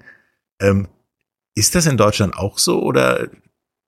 Ähm, 0.60 0.88
ist 1.56 1.76
das 1.76 1.86
in 1.86 1.98
Deutschland 1.98 2.36
auch 2.36 2.58
so 2.58 2.82
oder 2.82 3.30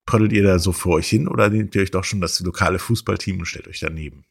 trottet 0.06 0.34
ihr 0.34 0.44
da 0.44 0.60
so 0.60 0.72
vor 0.72 0.96
euch 0.96 1.10
hin 1.10 1.28
oder 1.28 1.50
nehmt 1.50 1.74
ihr 1.76 1.82
euch 1.82 1.91
doch 1.91 2.04
schon 2.04 2.22
das 2.22 2.39
lokale 2.41 2.80
Fußballteam 2.80 3.39
und 3.39 3.46
stellt 3.46 3.67
euch 3.67 3.80
daneben? 3.80 4.26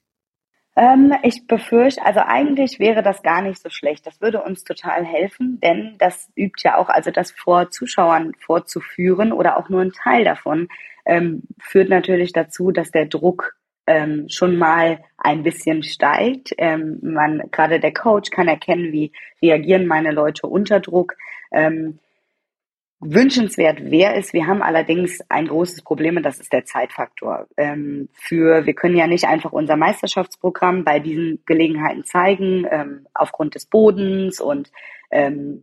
Ähm, 0.81 1.13
ich 1.23 1.47
befürchte, 1.47 2.03
also 2.07 2.21
eigentlich 2.21 2.79
wäre 2.79 3.03
das 3.03 3.23
gar 3.23 3.43
nicht 3.43 3.61
so 3.61 3.69
schlecht. 3.69 4.07
Das 4.07 4.23
würde 4.23 4.43
uns 4.43 4.65
total 4.65 5.05
helfen, 5.05 5.61
denn 5.61 5.97
das 5.99 6.31
übt 6.35 6.63
ja 6.65 6.79
auch, 6.79 6.89
also 6.89 7.11
das 7.11 7.33
vor 7.33 7.71
Zuschauern 7.71 8.33
vorzuführen 8.39 9.35
oder 9.35 9.59
auch 9.59 9.69
nur 9.69 9.83
ein 9.83 9.93
Teil 9.93 10.25
davon, 10.25 10.69
ähm, 11.05 11.43
führt 11.59 11.91
natürlich 11.91 12.33
dazu, 12.33 12.71
dass 12.71 12.91
der 12.91 13.05
Druck 13.05 13.57
ähm, 13.87 14.27
schon 14.31 14.57
mal 14.57 15.01
ein 15.19 15.43
bisschen 15.43 15.83
steigt. 15.83 16.55
Ähm, 16.57 16.99
man, 17.03 17.43
gerade 17.51 17.79
der 17.79 17.93
Coach 17.93 18.31
kann 18.31 18.49
erkennen, 18.49 18.91
wie 18.91 19.13
reagieren 19.43 19.87
meine 19.87 20.13
Leute 20.13 20.47
unter 20.47 20.81
Druck. 20.81 21.15
Ähm, 21.53 21.99
wünschenswert 23.01 23.91
wäre 23.91 24.15
es. 24.15 24.33
Wir 24.33 24.47
haben 24.47 24.63
allerdings 24.63 25.21
ein 25.29 25.49
großes 25.49 25.83
Problem 25.83 26.19
und 26.19 26.23
das 26.23 26.39
ist 26.39 26.53
der 26.53 26.65
Zeitfaktor. 26.65 27.47
Ähm, 27.57 28.09
für 28.13 28.67
wir 28.67 28.75
können 28.75 28.97
ja 28.97 29.07
nicht 29.07 29.25
einfach 29.25 29.53
unser 29.53 29.77
Meisterschaftsprogramm 29.77 30.85
bei 30.85 31.01
diesen 31.01 31.43
Gelegenheiten 31.47 32.05
zeigen 32.05 32.67
ähm, 32.71 33.07
aufgrund 33.15 33.55
des 33.55 33.67
Bodens 33.67 34.41
und 34.41 34.71
ähm, 35.11 35.63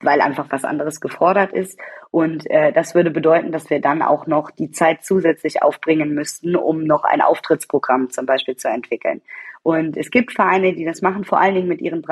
weil 0.00 0.20
einfach 0.20 0.46
was 0.50 0.64
anderes 0.64 1.00
gefordert 1.00 1.52
ist. 1.52 1.78
Und 2.10 2.48
äh, 2.50 2.72
das 2.72 2.94
würde 2.94 3.10
bedeuten, 3.10 3.50
dass 3.50 3.70
wir 3.70 3.80
dann 3.80 4.02
auch 4.02 4.26
noch 4.26 4.50
die 4.50 4.70
Zeit 4.70 5.02
zusätzlich 5.02 5.62
aufbringen 5.62 6.14
müssten, 6.14 6.54
um 6.54 6.84
noch 6.84 7.04
ein 7.04 7.22
Auftrittsprogramm 7.22 8.10
zum 8.10 8.26
Beispiel 8.26 8.56
zu 8.56 8.68
entwickeln. 8.68 9.22
Und 9.62 9.96
es 9.96 10.10
gibt 10.10 10.32
Vereine, 10.32 10.74
die 10.74 10.84
das 10.84 11.00
machen, 11.00 11.24
vor 11.24 11.40
allen 11.40 11.54
Dingen 11.54 11.68
mit 11.68 11.80
ihren 11.80 12.02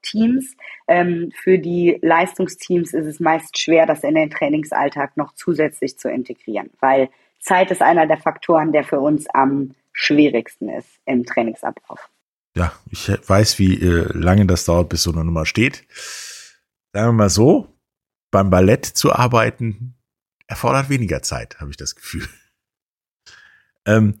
Breitensportteams. 0.00 0.56
Ähm, 0.88 1.32
für 1.34 1.58
die 1.58 1.98
Leistungsteams 2.02 2.92
ist 2.92 3.06
es 3.06 3.20
meist 3.20 3.58
schwer, 3.58 3.86
das 3.86 4.04
in 4.04 4.14
den 4.14 4.30
Trainingsalltag 4.30 5.16
noch 5.16 5.34
zusätzlich 5.34 5.98
zu 5.98 6.10
integrieren, 6.10 6.70
weil 6.80 7.10
Zeit 7.40 7.70
ist 7.70 7.82
einer 7.82 8.06
der 8.06 8.18
Faktoren, 8.18 8.72
der 8.72 8.84
für 8.84 9.00
uns 9.00 9.26
am 9.28 9.74
schwierigsten 9.92 10.68
ist 10.68 10.88
im 11.06 11.24
Trainingsablauf. 11.24 12.10
Ja, 12.56 12.72
ich 12.90 13.08
weiß, 13.08 13.58
wie 13.58 13.80
äh, 13.80 14.06
lange 14.12 14.46
das 14.46 14.64
dauert, 14.64 14.88
bis 14.88 15.04
so 15.04 15.12
eine 15.12 15.24
Nummer 15.24 15.46
steht. 15.46 15.84
Sagen 16.92 17.08
wir 17.08 17.12
mal 17.12 17.30
so, 17.30 17.68
beim 18.30 18.50
Ballett 18.50 18.84
zu 18.84 19.12
arbeiten 19.12 19.94
erfordert 20.46 20.88
weniger 20.88 21.22
Zeit, 21.22 21.60
habe 21.60 21.70
ich 21.70 21.76
das 21.76 21.94
Gefühl. 21.94 22.26
Ähm, 23.86 24.20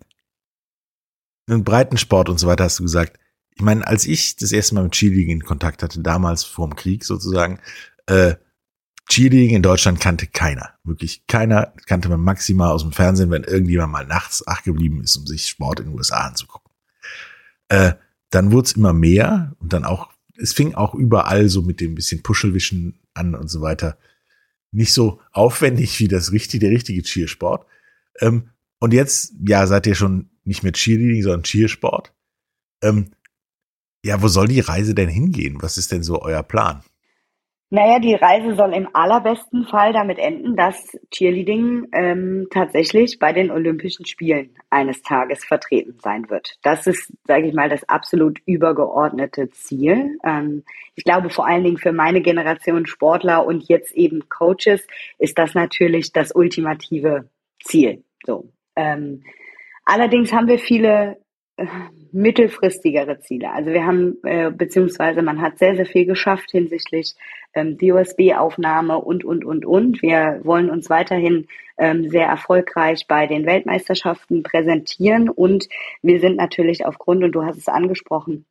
einen 1.46 1.64
Breitensport 1.64 2.30
und 2.30 2.38
so 2.38 2.46
weiter 2.46 2.64
hast 2.64 2.78
du 2.78 2.84
gesagt. 2.84 3.19
Ich 3.60 3.64
meine, 3.64 3.86
als 3.86 4.06
ich 4.06 4.36
das 4.36 4.52
erste 4.52 4.74
Mal 4.74 4.84
mit 4.84 4.92
Cheerleading 4.92 5.32
in 5.32 5.44
Kontakt 5.44 5.82
hatte, 5.82 6.00
damals 6.00 6.44
vorm 6.44 6.76
Krieg 6.76 7.04
sozusagen, 7.04 7.58
äh, 8.06 8.36
Cheerleading 9.06 9.54
in 9.54 9.62
Deutschland 9.62 10.00
kannte 10.00 10.26
keiner. 10.26 10.78
Wirklich 10.82 11.26
keiner 11.26 11.74
kannte 11.84 12.08
man 12.08 12.22
maximal 12.22 12.72
aus 12.72 12.80
dem 12.80 12.92
Fernsehen, 12.92 13.30
wenn 13.30 13.44
irgendjemand 13.44 13.92
mal 13.92 14.06
nachts 14.06 14.42
wach 14.46 14.62
geblieben 14.62 15.02
ist, 15.02 15.14
um 15.18 15.26
sich 15.26 15.46
Sport 15.46 15.80
in 15.80 15.88
den 15.88 15.94
USA 15.94 16.20
anzugucken. 16.20 16.72
Äh, 17.68 17.92
dann 18.30 18.50
wurde 18.50 18.64
es 18.64 18.72
immer 18.72 18.94
mehr 18.94 19.54
und 19.58 19.74
dann 19.74 19.84
auch, 19.84 20.10
es 20.38 20.54
fing 20.54 20.74
auch 20.74 20.94
überall 20.94 21.50
so 21.50 21.60
mit 21.60 21.82
dem 21.82 21.94
bisschen 21.94 22.22
Puschelwischen 22.22 22.98
an 23.12 23.34
und 23.34 23.48
so 23.48 23.60
weiter. 23.60 23.98
Nicht 24.72 24.94
so 24.94 25.20
aufwendig 25.32 26.00
wie 26.00 26.08
das 26.08 26.32
richtige, 26.32 26.64
der 26.64 26.74
richtige 26.74 27.02
Cheersport. 27.02 27.66
Ähm, 28.20 28.48
und 28.78 28.94
jetzt, 28.94 29.34
ja, 29.46 29.66
seid 29.66 29.86
ihr 29.86 29.96
schon 29.96 30.30
nicht 30.44 30.62
mehr 30.62 30.72
Cheerleading, 30.72 31.22
sondern 31.22 31.42
Cheersport. 31.42 32.14
Ähm, 32.80 33.10
ja, 34.04 34.22
wo 34.22 34.28
soll 34.28 34.48
die 34.48 34.60
Reise 34.60 34.94
denn 34.94 35.08
hingehen? 35.08 35.58
Was 35.60 35.78
ist 35.78 35.92
denn 35.92 36.02
so 36.02 36.20
euer 36.22 36.42
Plan? 36.42 36.82
Naja, 37.72 38.00
die 38.00 38.14
Reise 38.14 38.56
soll 38.56 38.74
im 38.74 38.88
allerbesten 38.94 39.64
Fall 39.64 39.92
damit 39.92 40.18
enden, 40.18 40.56
dass 40.56 40.98
Cheerleading 41.12 41.86
ähm, 41.92 42.48
tatsächlich 42.50 43.20
bei 43.20 43.32
den 43.32 43.52
Olympischen 43.52 44.06
Spielen 44.06 44.56
eines 44.70 45.02
Tages 45.02 45.44
vertreten 45.44 45.96
sein 46.02 46.28
wird. 46.30 46.58
Das 46.62 46.88
ist, 46.88 47.12
sage 47.28 47.46
ich 47.46 47.54
mal, 47.54 47.68
das 47.68 47.88
absolut 47.88 48.40
übergeordnete 48.44 49.50
Ziel. 49.50 50.18
Ähm, 50.24 50.64
ich 50.96 51.04
glaube, 51.04 51.30
vor 51.30 51.46
allen 51.46 51.62
Dingen 51.62 51.78
für 51.78 51.92
meine 51.92 52.22
Generation 52.22 52.86
Sportler 52.86 53.46
und 53.46 53.68
jetzt 53.68 53.92
eben 53.92 54.28
Coaches 54.28 54.84
ist 55.20 55.38
das 55.38 55.54
natürlich 55.54 56.12
das 56.12 56.34
ultimative 56.34 57.30
Ziel. 57.62 58.02
So. 58.26 58.50
Ähm, 58.74 59.22
allerdings 59.84 60.32
haben 60.32 60.48
wir 60.48 60.58
viele 60.58 61.18
mittelfristigere 62.12 63.20
Ziele. 63.20 63.52
Also 63.52 63.70
wir 63.70 63.86
haben, 63.86 64.16
äh, 64.24 64.50
beziehungsweise 64.50 65.22
man 65.22 65.40
hat 65.40 65.58
sehr, 65.58 65.76
sehr 65.76 65.86
viel 65.86 66.06
geschafft 66.06 66.50
hinsichtlich 66.50 67.14
ähm, 67.54 67.78
DOSB-Aufnahme 67.78 68.98
und, 68.98 69.24
und, 69.24 69.44
und, 69.44 69.64
und. 69.64 70.02
Wir 70.02 70.40
wollen 70.42 70.70
uns 70.70 70.90
weiterhin 70.90 71.46
ähm, 71.78 72.08
sehr 72.10 72.26
erfolgreich 72.26 73.06
bei 73.08 73.26
den 73.26 73.46
Weltmeisterschaften 73.46 74.42
präsentieren 74.42 75.28
und 75.28 75.68
wir 76.02 76.20
sind 76.20 76.36
natürlich 76.36 76.84
aufgrund, 76.84 77.24
und 77.24 77.32
du 77.32 77.44
hast 77.44 77.58
es 77.58 77.68
angesprochen, 77.68 78.44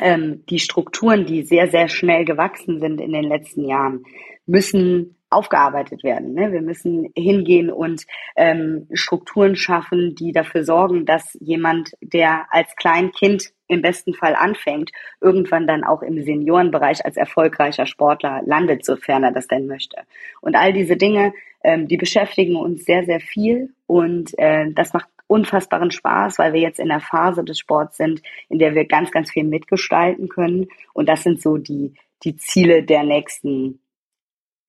ähm, 0.00 0.44
die 0.48 0.58
Strukturen, 0.58 1.26
die 1.26 1.42
sehr, 1.42 1.68
sehr 1.68 1.88
schnell 1.88 2.24
gewachsen 2.24 2.80
sind 2.80 3.00
in 3.00 3.12
den 3.12 3.24
letzten 3.24 3.64
Jahren, 3.66 4.04
müssen 4.46 5.15
aufgearbeitet 5.30 6.04
werden. 6.04 6.34
Ne? 6.34 6.52
Wir 6.52 6.62
müssen 6.62 7.10
hingehen 7.16 7.70
und 7.70 8.04
ähm, 8.36 8.86
Strukturen 8.92 9.56
schaffen, 9.56 10.14
die 10.14 10.32
dafür 10.32 10.64
sorgen, 10.64 11.04
dass 11.04 11.36
jemand, 11.40 11.92
der 12.00 12.46
als 12.50 12.74
Kleinkind 12.76 13.52
im 13.68 13.82
besten 13.82 14.14
Fall 14.14 14.34
anfängt, 14.36 14.92
irgendwann 15.20 15.66
dann 15.66 15.82
auch 15.82 16.02
im 16.02 16.22
Seniorenbereich 16.22 17.04
als 17.04 17.16
erfolgreicher 17.16 17.86
Sportler 17.86 18.42
landet, 18.46 18.84
sofern 18.84 19.24
er 19.24 19.32
das 19.32 19.48
denn 19.48 19.66
möchte. 19.66 19.96
Und 20.40 20.54
all 20.54 20.72
diese 20.72 20.96
Dinge, 20.96 21.32
ähm, 21.64 21.88
die 21.88 21.96
beschäftigen 21.96 22.56
uns 22.56 22.84
sehr, 22.84 23.04
sehr 23.04 23.20
viel 23.20 23.74
und 23.86 24.38
äh, 24.38 24.70
das 24.72 24.92
macht 24.92 25.08
unfassbaren 25.26 25.90
Spaß, 25.90 26.38
weil 26.38 26.52
wir 26.52 26.60
jetzt 26.60 26.78
in 26.78 26.88
der 26.88 27.00
Phase 27.00 27.44
des 27.44 27.58
Sports 27.58 27.96
sind, 27.96 28.22
in 28.48 28.58
der 28.58 28.74
wir 28.74 28.86
ganz, 28.86 29.10
ganz 29.10 29.32
viel 29.32 29.44
mitgestalten 29.44 30.28
können. 30.28 30.68
Und 30.92 31.08
das 31.08 31.24
sind 31.24 31.42
so 31.42 31.56
die, 31.56 31.94
die 32.22 32.36
Ziele 32.36 32.84
der 32.84 33.02
nächsten 33.02 33.80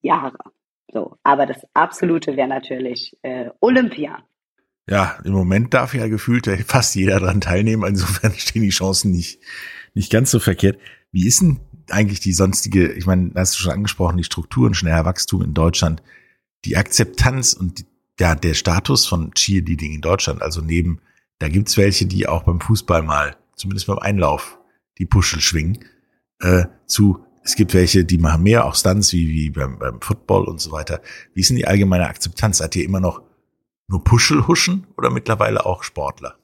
Jahre. 0.08 0.38
So, 0.92 1.18
aber 1.24 1.46
das 1.46 1.58
Absolute 1.74 2.36
wäre 2.36 2.48
natürlich 2.48 3.18
äh, 3.22 3.50
Olympia. 3.60 4.24
Ja, 4.90 5.20
im 5.26 5.34
Moment 5.34 5.74
darf 5.74 5.94
ja 5.94 6.08
gefühlt 6.08 6.48
fast 6.66 6.96
jeder 6.96 7.20
daran 7.20 7.42
teilnehmen. 7.42 7.84
Insofern 7.88 8.34
stehen 8.38 8.62
die 8.64 8.70
Chancen 8.70 9.12
nicht, 9.12 9.40
nicht 9.94 10.12
ganz 10.12 10.32
so 10.32 10.40
verkehrt. 10.40 10.80
Wie 11.12 11.28
ist 11.28 11.42
denn 11.42 11.60
eigentlich 11.90 12.20
die 12.20 12.34
sonstige, 12.34 12.92
ich 12.94 13.06
meine, 13.06 13.32
hast 13.36 13.56
du 13.56 13.60
schon 13.60 13.74
angesprochen, 13.74 14.18
die 14.18 14.24
Strukturen, 14.24 14.74
schneller 14.74 15.06
Wachstum 15.06 15.42
in 15.42 15.54
Deutschland, 15.54 16.02
die 16.66 16.78
Akzeptanz 16.78 17.54
und 17.54 17.86
ja, 18.20 18.36
der 18.36 18.56
Status 18.56 19.06
von 19.06 19.32
Cheerleading 19.34 19.94
in 19.94 20.02
Deutschland, 20.02 20.42
also 20.42 20.62
neben, 20.62 21.02
da 21.40 21.50
gibt's 21.50 21.78
welche, 21.78 22.06
die 22.06 22.28
auch 22.28 22.44
beim 22.44 22.60
Fußball 22.60 23.04
mal, 23.04 23.38
zumindest 23.56 23.88
beim 23.88 24.00
Einlauf, 24.00 24.60
die 24.98 25.06
Puschel 25.06 25.40
schwingen, 25.40 25.86
äh, 26.40 26.66
zu 26.88 27.27
es 27.48 27.56
gibt 27.56 27.74
welche, 27.74 28.04
die 28.04 28.18
machen 28.18 28.44
mehr, 28.44 28.66
auch 28.66 28.76
Stunts 28.76 29.14
wie, 29.14 29.30
wie 29.30 29.50
beim, 29.50 29.80
beim 29.80 30.02
Football 30.02 30.50
und 30.50 30.60
so 30.60 30.74
weiter. 30.74 31.00
Wie 31.34 31.40
ist 31.40 31.50
denn 31.50 31.56
die 31.56 31.66
allgemeine 31.66 32.06
Akzeptanz? 32.06 32.58
Seid 32.58 32.76
ihr 32.76 32.84
immer 32.84 33.00
noch 33.00 33.22
nur 33.88 34.04
Puschelhuschen 34.04 34.86
oder 34.98 35.10
mittlerweile 35.10 35.66
auch 35.66 35.84
Sportler? 35.84 36.36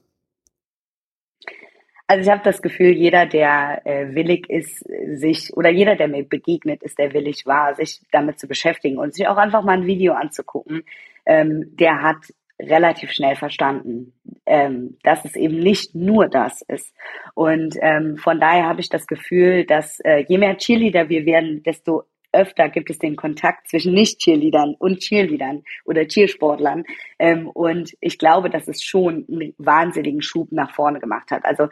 Also 2.06 2.22
ich 2.22 2.30
habe 2.30 2.42
das 2.42 2.62
Gefühl, 2.62 2.92
jeder, 2.92 3.26
der 3.26 3.82
äh, 3.84 4.14
willig 4.14 4.48
ist, 4.48 4.82
sich 5.14 5.52
oder 5.54 5.68
jeder, 5.68 5.94
der 5.94 6.08
mir 6.08 6.26
begegnet 6.26 6.82
ist, 6.82 6.98
der 6.98 7.12
willig 7.12 7.44
war, 7.44 7.74
sich 7.74 8.00
damit 8.10 8.40
zu 8.40 8.48
beschäftigen 8.48 8.96
und 8.96 9.14
sich 9.14 9.28
auch 9.28 9.36
einfach 9.36 9.62
mal 9.62 9.76
ein 9.76 9.86
Video 9.86 10.14
anzugucken, 10.14 10.84
ähm, 11.26 11.76
der 11.76 12.00
hat 12.00 12.32
relativ 12.60 13.10
schnell 13.10 13.36
verstanden, 13.36 14.12
ähm, 14.46 14.96
dass 15.02 15.24
es 15.24 15.36
eben 15.36 15.58
nicht 15.58 15.94
nur 15.94 16.28
das 16.28 16.62
ist. 16.62 16.94
Und 17.34 17.76
ähm, 17.80 18.16
von 18.16 18.40
daher 18.40 18.66
habe 18.66 18.80
ich 18.80 18.88
das 18.88 19.06
Gefühl, 19.06 19.64
dass 19.64 20.00
äh, 20.00 20.24
je 20.28 20.38
mehr 20.38 20.56
Cheerleader 20.56 21.08
wir 21.08 21.26
werden, 21.26 21.62
desto 21.62 22.04
öfter 22.34 22.68
gibt 22.68 22.90
es 22.90 22.98
den 22.98 23.16
Kontakt 23.16 23.68
zwischen 23.68 23.94
Nicht-Cheerleadern 23.94 24.74
und 24.78 24.98
Cheerleadern 24.98 25.62
oder 25.84 26.06
Cheersportlern. 26.06 26.84
Ähm, 27.18 27.48
und 27.48 27.94
ich 28.00 28.18
glaube, 28.18 28.50
dass 28.50 28.68
es 28.68 28.82
schon 28.82 29.24
einen 29.30 29.54
wahnsinnigen 29.58 30.20
Schub 30.20 30.50
nach 30.50 30.74
vorne 30.74 31.00
gemacht 31.00 31.30
hat. 31.30 31.44
Also 31.44 31.68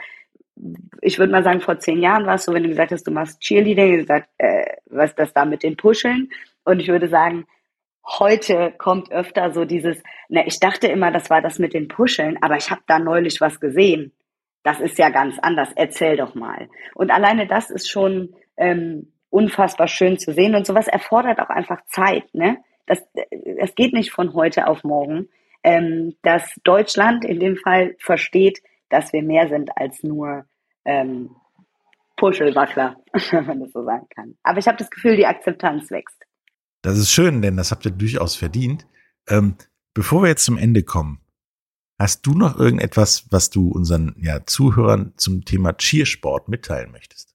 ich 1.00 1.18
würde 1.18 1.32
mal 1.32 1.42
sagen, 1.42 1.60
vor 1.60 1.78
zehn 1.78 2.00
Jahren 2.00 2.26
war 2.26 2.36
es 2.36 2.44
so, 2.44 2.52
wenn 2.52 2.62
du 2.62 2.68
gesagt 2.68 2.92
hast, 2.92 3.06
du 3.06 3.10
machst 3.10 3.40
Cheerleading, 3.40 3.98
gesagt, 3.98 4.28
äh, 4.38 4.76
was 4.86 5.14
das 5.14 5.32
da 5.32 5.44
mit 5.44 5.62
den 5.62 5.76
Puscheln? 5.76 6.30
Und 6.64 6.80
ich 6.80 6.88
würde 6.88 7.08
sagen, 7.08 7.46
heute 8.04 8.72
kommt 8.78 9.10
öfter 9.12 9.52
so 9.52 9.64
dieses, 9.64 10.02
na, 10.28 10.46
ich 10.46 10.60
dachte 10.60 10.86
immer, 10.88 11.10
das 11.10 11.30
war 11.30 11.40
das 11.40 11.58
mit 11.58 11.74
den 11.74 11.88
Puscheln, 11.88 12.38
aber 12.42 12.56
ich 12.56 12.70
habe 12.70 12.82
da 12.86 12.98
neulich 12.98 13.40
was 13.40 13.60
gesehen. 13.60 14.12
Das 14.62 14.80
ist 14.80 14.98
ja 14.98 15.10
ganz 15.10 15.38
anders. 15.40 15.70
Erzähl 15.74 16.16
doch 16.16 16.34
mal. 16.34 16.68
Und 16.94 17.10
alleine 17.10 17.46
das 17.46 17.70
ist 17.70 17.90
schon 17.90 18.34
ähm, 18.56 19.12
unfassbar 19.30 19.88
schön 19.88 20.18
zu 20.18 20.32
sehen. 20.32 20.54
Und 20.54 20.66
sowas 20.66 20.86
erfordert 20.86 21.40
auch 21.40 21.48
einfach 21.48 21.84
Zeit. 21.86 22.32
Ne? 22.32 22.58
Das, 22.86 23.02
das 23.58 23.74
geht 23.74 23.92
nicht 23.92 24.12
von 24.12 24.34
heute 24.34 24.68
auf 24.68 24.84
morgen. 24.84 25.28
Ähm, 25.64 26.16
dass 26.22 26.60
Deutschland 26.64 27.24
in 27.24 27.38
dem 27.38 27.56
Fall 27.56 27.94
versteht, 27.98 28.60
dass 28.88 29.12
wir 29.12 29.22
mehr 29.22 29.48
sind 29.48 29.70
als 29.76 30.02
nur 30.02 30.44
ähm, 30.84 31.36
Puschelwackler, 32.16 32.96
wenn 33.30 33.46
man 33.46 33.60
das 33.60 33.72
so 33.72 33.84
sagen 33.84 34.06
kann. 34.14 34.36
Aber 34.42 34.58
ich 34.58 34.66
habe 34.66 34.76
das 34.76 34.90
Gefühl, 34.90 35.16
die 35.16 35.26
Akzeptanz 35.26 35.90
wächst. 35.90 36.21
Das 36.82 36.98
ist 36.98 37.10
schön, 37.10 37.42
denn 37.42 37.56
das 37.56 37.70
habt 37.70 37.84
ihr 37.86 37.92
durchaus 37.92 38.34
verdient. 38.34 38.86
Ähm, 39.28 39.54
bevor 39.94 40.22
wir 40.22 40.28
jetzt 40.28 40.44
zum 40.44 40.58
Ende 40.58 40.82
kommen, 40.82 41.20
hast 41.98 42.26
du 42.26 42.32
noch 42.32 42.58
irgendetwas, 42.58 43.26
was 43.30 43.50
du 43.50 43.70
unseren 43.70 44.16
ja, 44.18 44.44
Zuhörern 44.44 45.14
zum 45.16 45.44
Thema 45.44 45.72
Cheersport 45.72 46.48
mitteilen 46.48 46.90
möchtest? 46.90 47.34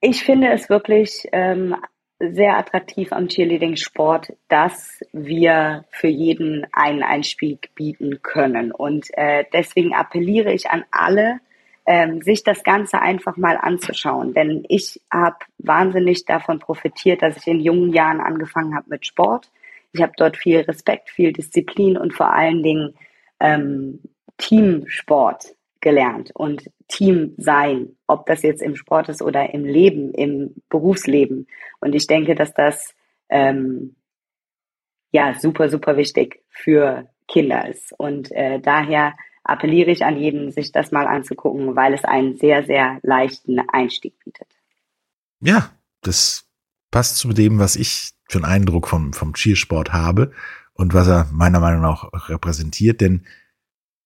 Ich 0.00 0.22
finde 0.22 0.52
es 0.52 0.68
wirklich 0.68 1.26
ähm, 1.32 1.74
sehr 2.20 2.56
attraktiv 2.56 3.12
am 3.12 3.28
Cheerleading-Sport, 3.28 4.34
dass 4.48 5.00
wir 5.12 5.84
für 5.90 6.08
jeden 6.08 6.66
einen 6.72 7.02
Einstieg 7.02 7.74
bieten 7.74 8.22
können. 8.22 8.70
Und 8.72 9.08
äh, 9.14 9.44
deswegen 9.52 9.94
appelliere 9.94 10.52
ich 10.52 10.70
an 10.70 10.84
alle, 10.90 11.40
ähm, 11.86 12.20
sich 12.20 12.42
das 12.42 12.64
Ganze 12.64 13.00
einfach 13.00 13.36
mal 13.36 13.56
anzuschauen. 13.56 14.34
Denn 14.34 14.64
ich 14.68 15.00
habe 15.12 15.36
wahnsinnig 15.58 16.24
davon 16.24 16.58
profitiert, 16.58 17.22
dass 17.22 17.36
ich 17.36 17.46
in 17.46 17.60
jungen 17.60 17.92
Jahren 17.92 18.20
angefangen 18.20 18.74
habe 18.74 18.90
mit 18.90 19.06
Sport. 19.06 19.50
Ich 19.92 20.02
habe 20.02 20.12
dort 20.16 20.36
viel 20.36 20.60
Respekt, 20.60 21.10
viel 21.10 21.32
Disziplin 21.32 21.96
und 21.96 22.12
vor 22.12 22.32
allen 22.32 22.62
Dingen 22.62 22.94
ähm, 23.40 24.00
Teamsport 24.36 25.54
gelernt 25.80 26.32
und 26.34 26.70
Team 26.88 27.34
sein, 27.36 27.96
ob 28.06 28.26
das 28.26 28.42
jetzt 28.42 28.62
im 28.62 28.74
Sport 28.74 29.08
ist 29.08 29.22
oder 29.22 29.54
im 29.54 29.64
Leben, 29.64 30.12
im 30.12 30.54
Berufsleben. 30.68 31.46
Und 31.80 31.94
ich 31.94 32.06
denke, 32.06 32.34
dass 32.34 32.52
das 32.52 32.94
ähm, 33.28 33.96
ja 35.12 35.34
super, 35.34 35.68
super 35.68 35.96
wichtig 35.96 36.42
für 36.48 37.08
Kinder 37.28 37.68
ist. 37.68 37.92
Und 37.96 38.32
äh, 38.32 38.60
daher 38.60 39.14
appelliere 39.48 39.90
ich 39.90 40.04
an 40.04 40.16
jeden, 40.16 40.50
sich 40.50 40.72
das 40.72 40.90
mal 40.92 41.06
anzugucken, 41.06 41.76
weil 41.76 41.94
es 41.94 42.04
einen 42.04 42.36
sehr, 42.36 42.64
sehr 42.64 42.98
leichten 43.02 43.58
Einstieg 43.60 44.14
bietet. 44.24 44.48
Ja, 45.40 45.70
das 46.02 46.46
passt 46.90 47.16
zu 47.16 47.32
dem, 47.32 47.58
was 47.58 47.76
ich 47.76 48.10
für 48.28 48.38
einen 48.38 48.44
Eindruck 48.44 48.88
vom, 48.88 49.12
vom 49.12 49.34
Cheersport 49.34 49.92
habe 49.92 50.32
und 50.74 50.94
was 50.94 51.08
er 51.08 51.28
meiner 51.32 51.60
Meinung 51.60 51.82
nach 51.82 52.10
repräsentiert, 52.28 53.00
denn 53.00 53.26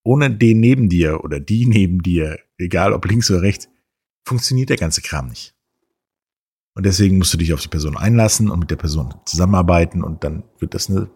ohne 0.02 0.30
den 0.30 0.60
neben 0.60 0.88
dir 0.88 1.24
oder 1.24 1.40
die 1.40 1.66
neben 1.68 2.02
dir, 2.02 2.38
egal 2.58 2.92
ob 2.92 3.04
links 3.06 3.30
oder 3.30 3.42
rechts, 3.42 3.68
funktioniert 4.24 4.70
der 4.70 4.76
ganze 4.76 5.02
Kram 5.02 5.28
nicht. 5.28 5.54
Und 6.74 6.86
deswegen 6.86 7.18
musst 7.18 7.34
du 7.34 7.38
dich 7.38 7.52
auf 7.52 7.60
die 7.60 7.68
Person 7.68 7.96
einlassen 7.96 8.50
und 8.50 8.60
mit 8.60 8.70
der 8.70 8.76
Person 8.76 9.14
zusammenarbeiten 9.26 10.02
und 10.02 10.22
dann 10.22 10.44
wird 10.58 10.74
das 10.74 10.88
eine 10.88 11.10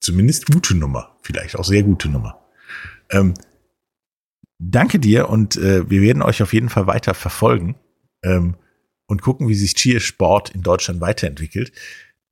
zumindest 0.00 0.46
gute 0.46 0.76
Nummer, 0.76 1.16
vielleicht 1.22 1.58
auch 1.58 1.64
sehr 1.64 1.82
gute 1.82 2.08
Nummer. 2.08 2.43
Ähm, 3.14 3.34
danke 4.58 4.98
dir 4.98 5.28
und 5.28 5.56
äh, 5.56 5.88
wir 5.88 6.02
werden 6.02 6.22
euch 6.22 6.42
auf 6.42 6.52
jeden 6.52 6.68
Fall 6.68 6.86
weiter 6.86 7.14
verfolgen 7.14 7.76
ähm, 8.22 8.56
und 9.06 9.22
gucken, 9.22 9.48
wie 9.48 9.54
sich 9.54 9.74
Cheersport 9.74 10.50
in 10.50 10.62
Deutschland 10.62 11.00
weiterentwickelt. 11.00 11.72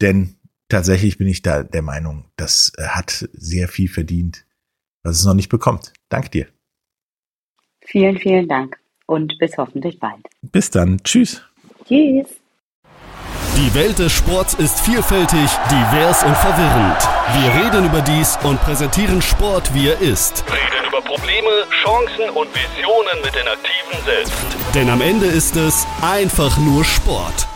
Denn 0.01 0.37
tatsächlich 0.69 1.19
bin 1.19 1.29
ich 1.29 1.43
da 1.43 1.63
der 1.63 1.83
Meinung, 1.83 2.27
das 2.37 2.73
äh, 2.77 2.89
hat 2.89 3.29
sehr 3.33 3.69
viel 3.69 3.89
verdient, 3.89 4.45
was 5.05 5.21
es 5.21 5.25
noch 5.25 5.35
nicht 5.35 5.49
bekommt. 5.49 5.93
Danke 6.09 6.31
dir. 6.31 6.49
Vielen, 7.85 8.19
vielen 8.19 8.49
Dank 8.49 8.79
und 9.07 9.39
bis 9.39 9.57
hoffentlich 9.57 9.99
bald. 9.99 10.27
Bis 10.41 10.71
dann. 10.71 11.03
Tschüss. 11.03 11.43
Tschüss. 11.87 12.42
Die 13.57 13.75
Welt 13.75 13.99
des 13.99 14.11
Sports 14.13 14.55
ist 14.55 14.81
vielfältig, 14.81 15.51
divers 15.71 16.25
und 16.25 16.35
verwirrend. 16.39 16.97
Wir 17.35 17.63
reden 17.63 17.85
über 17.85 18.01
dies 18.01 18.39
und 18.45 18.59
präsentieren 18.63 19.21
Sport, 19.21 19.75
wie 19.75 19.89
er 19.89 20.01
ist. 20.01 20.43
Reden 20.47 20.89
über 20.89 21.03
Probleme, 21.03 21.51
Chancen 21.85 22.31
und 22.35 22.49
Visionen 22.49 23.21
mit 23.23 23.35
den 23.35 23.47
Aktiven 23.47 24.05
selbst. 24.07 24.33
Denn 24.75 24.89
am 24.89 25.03
Ende 25.03 25.27
ist 25.27 25.55
es 25.57 25.87
einfach 26.01 26.57
nur 26.57 26.83
Sport. 26.83 27.47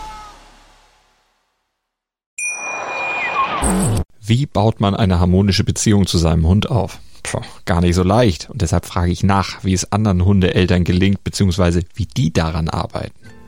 Wie 4.21 4.45
baut 4.45 4.79
man 4.79 4.93
eine 4.93 5.19
harmonische 5.19 5.63
Beziehung 5.63 6.05
zu 6.05 6.19
seinem 6.19 6.45
Hund 6.45 6.69
auf? 6.69 6.99
Puh, 7.23 7.41
gar 7.65 7.81
nicht 7.81 7.95
so 7.95 8.03
leicht. 8.03 8.51
Und 8.51 8.61
deshalb 8.61 8.85
frage 8.85 9.11
ich 9.11 9.23
nach, 9.23 9.63
wie 9.63 9.73
es 9.73 9.91
anderen 9.91 10.23
Hundeeltern 10.23 10.83
gelingt, 10.83 11.23
beziehungsweise 11.23 11.81
wie 11.95 12.05
die 12.05 12.31
daran 12.31 12.69
arbeiten. 12.69 13.15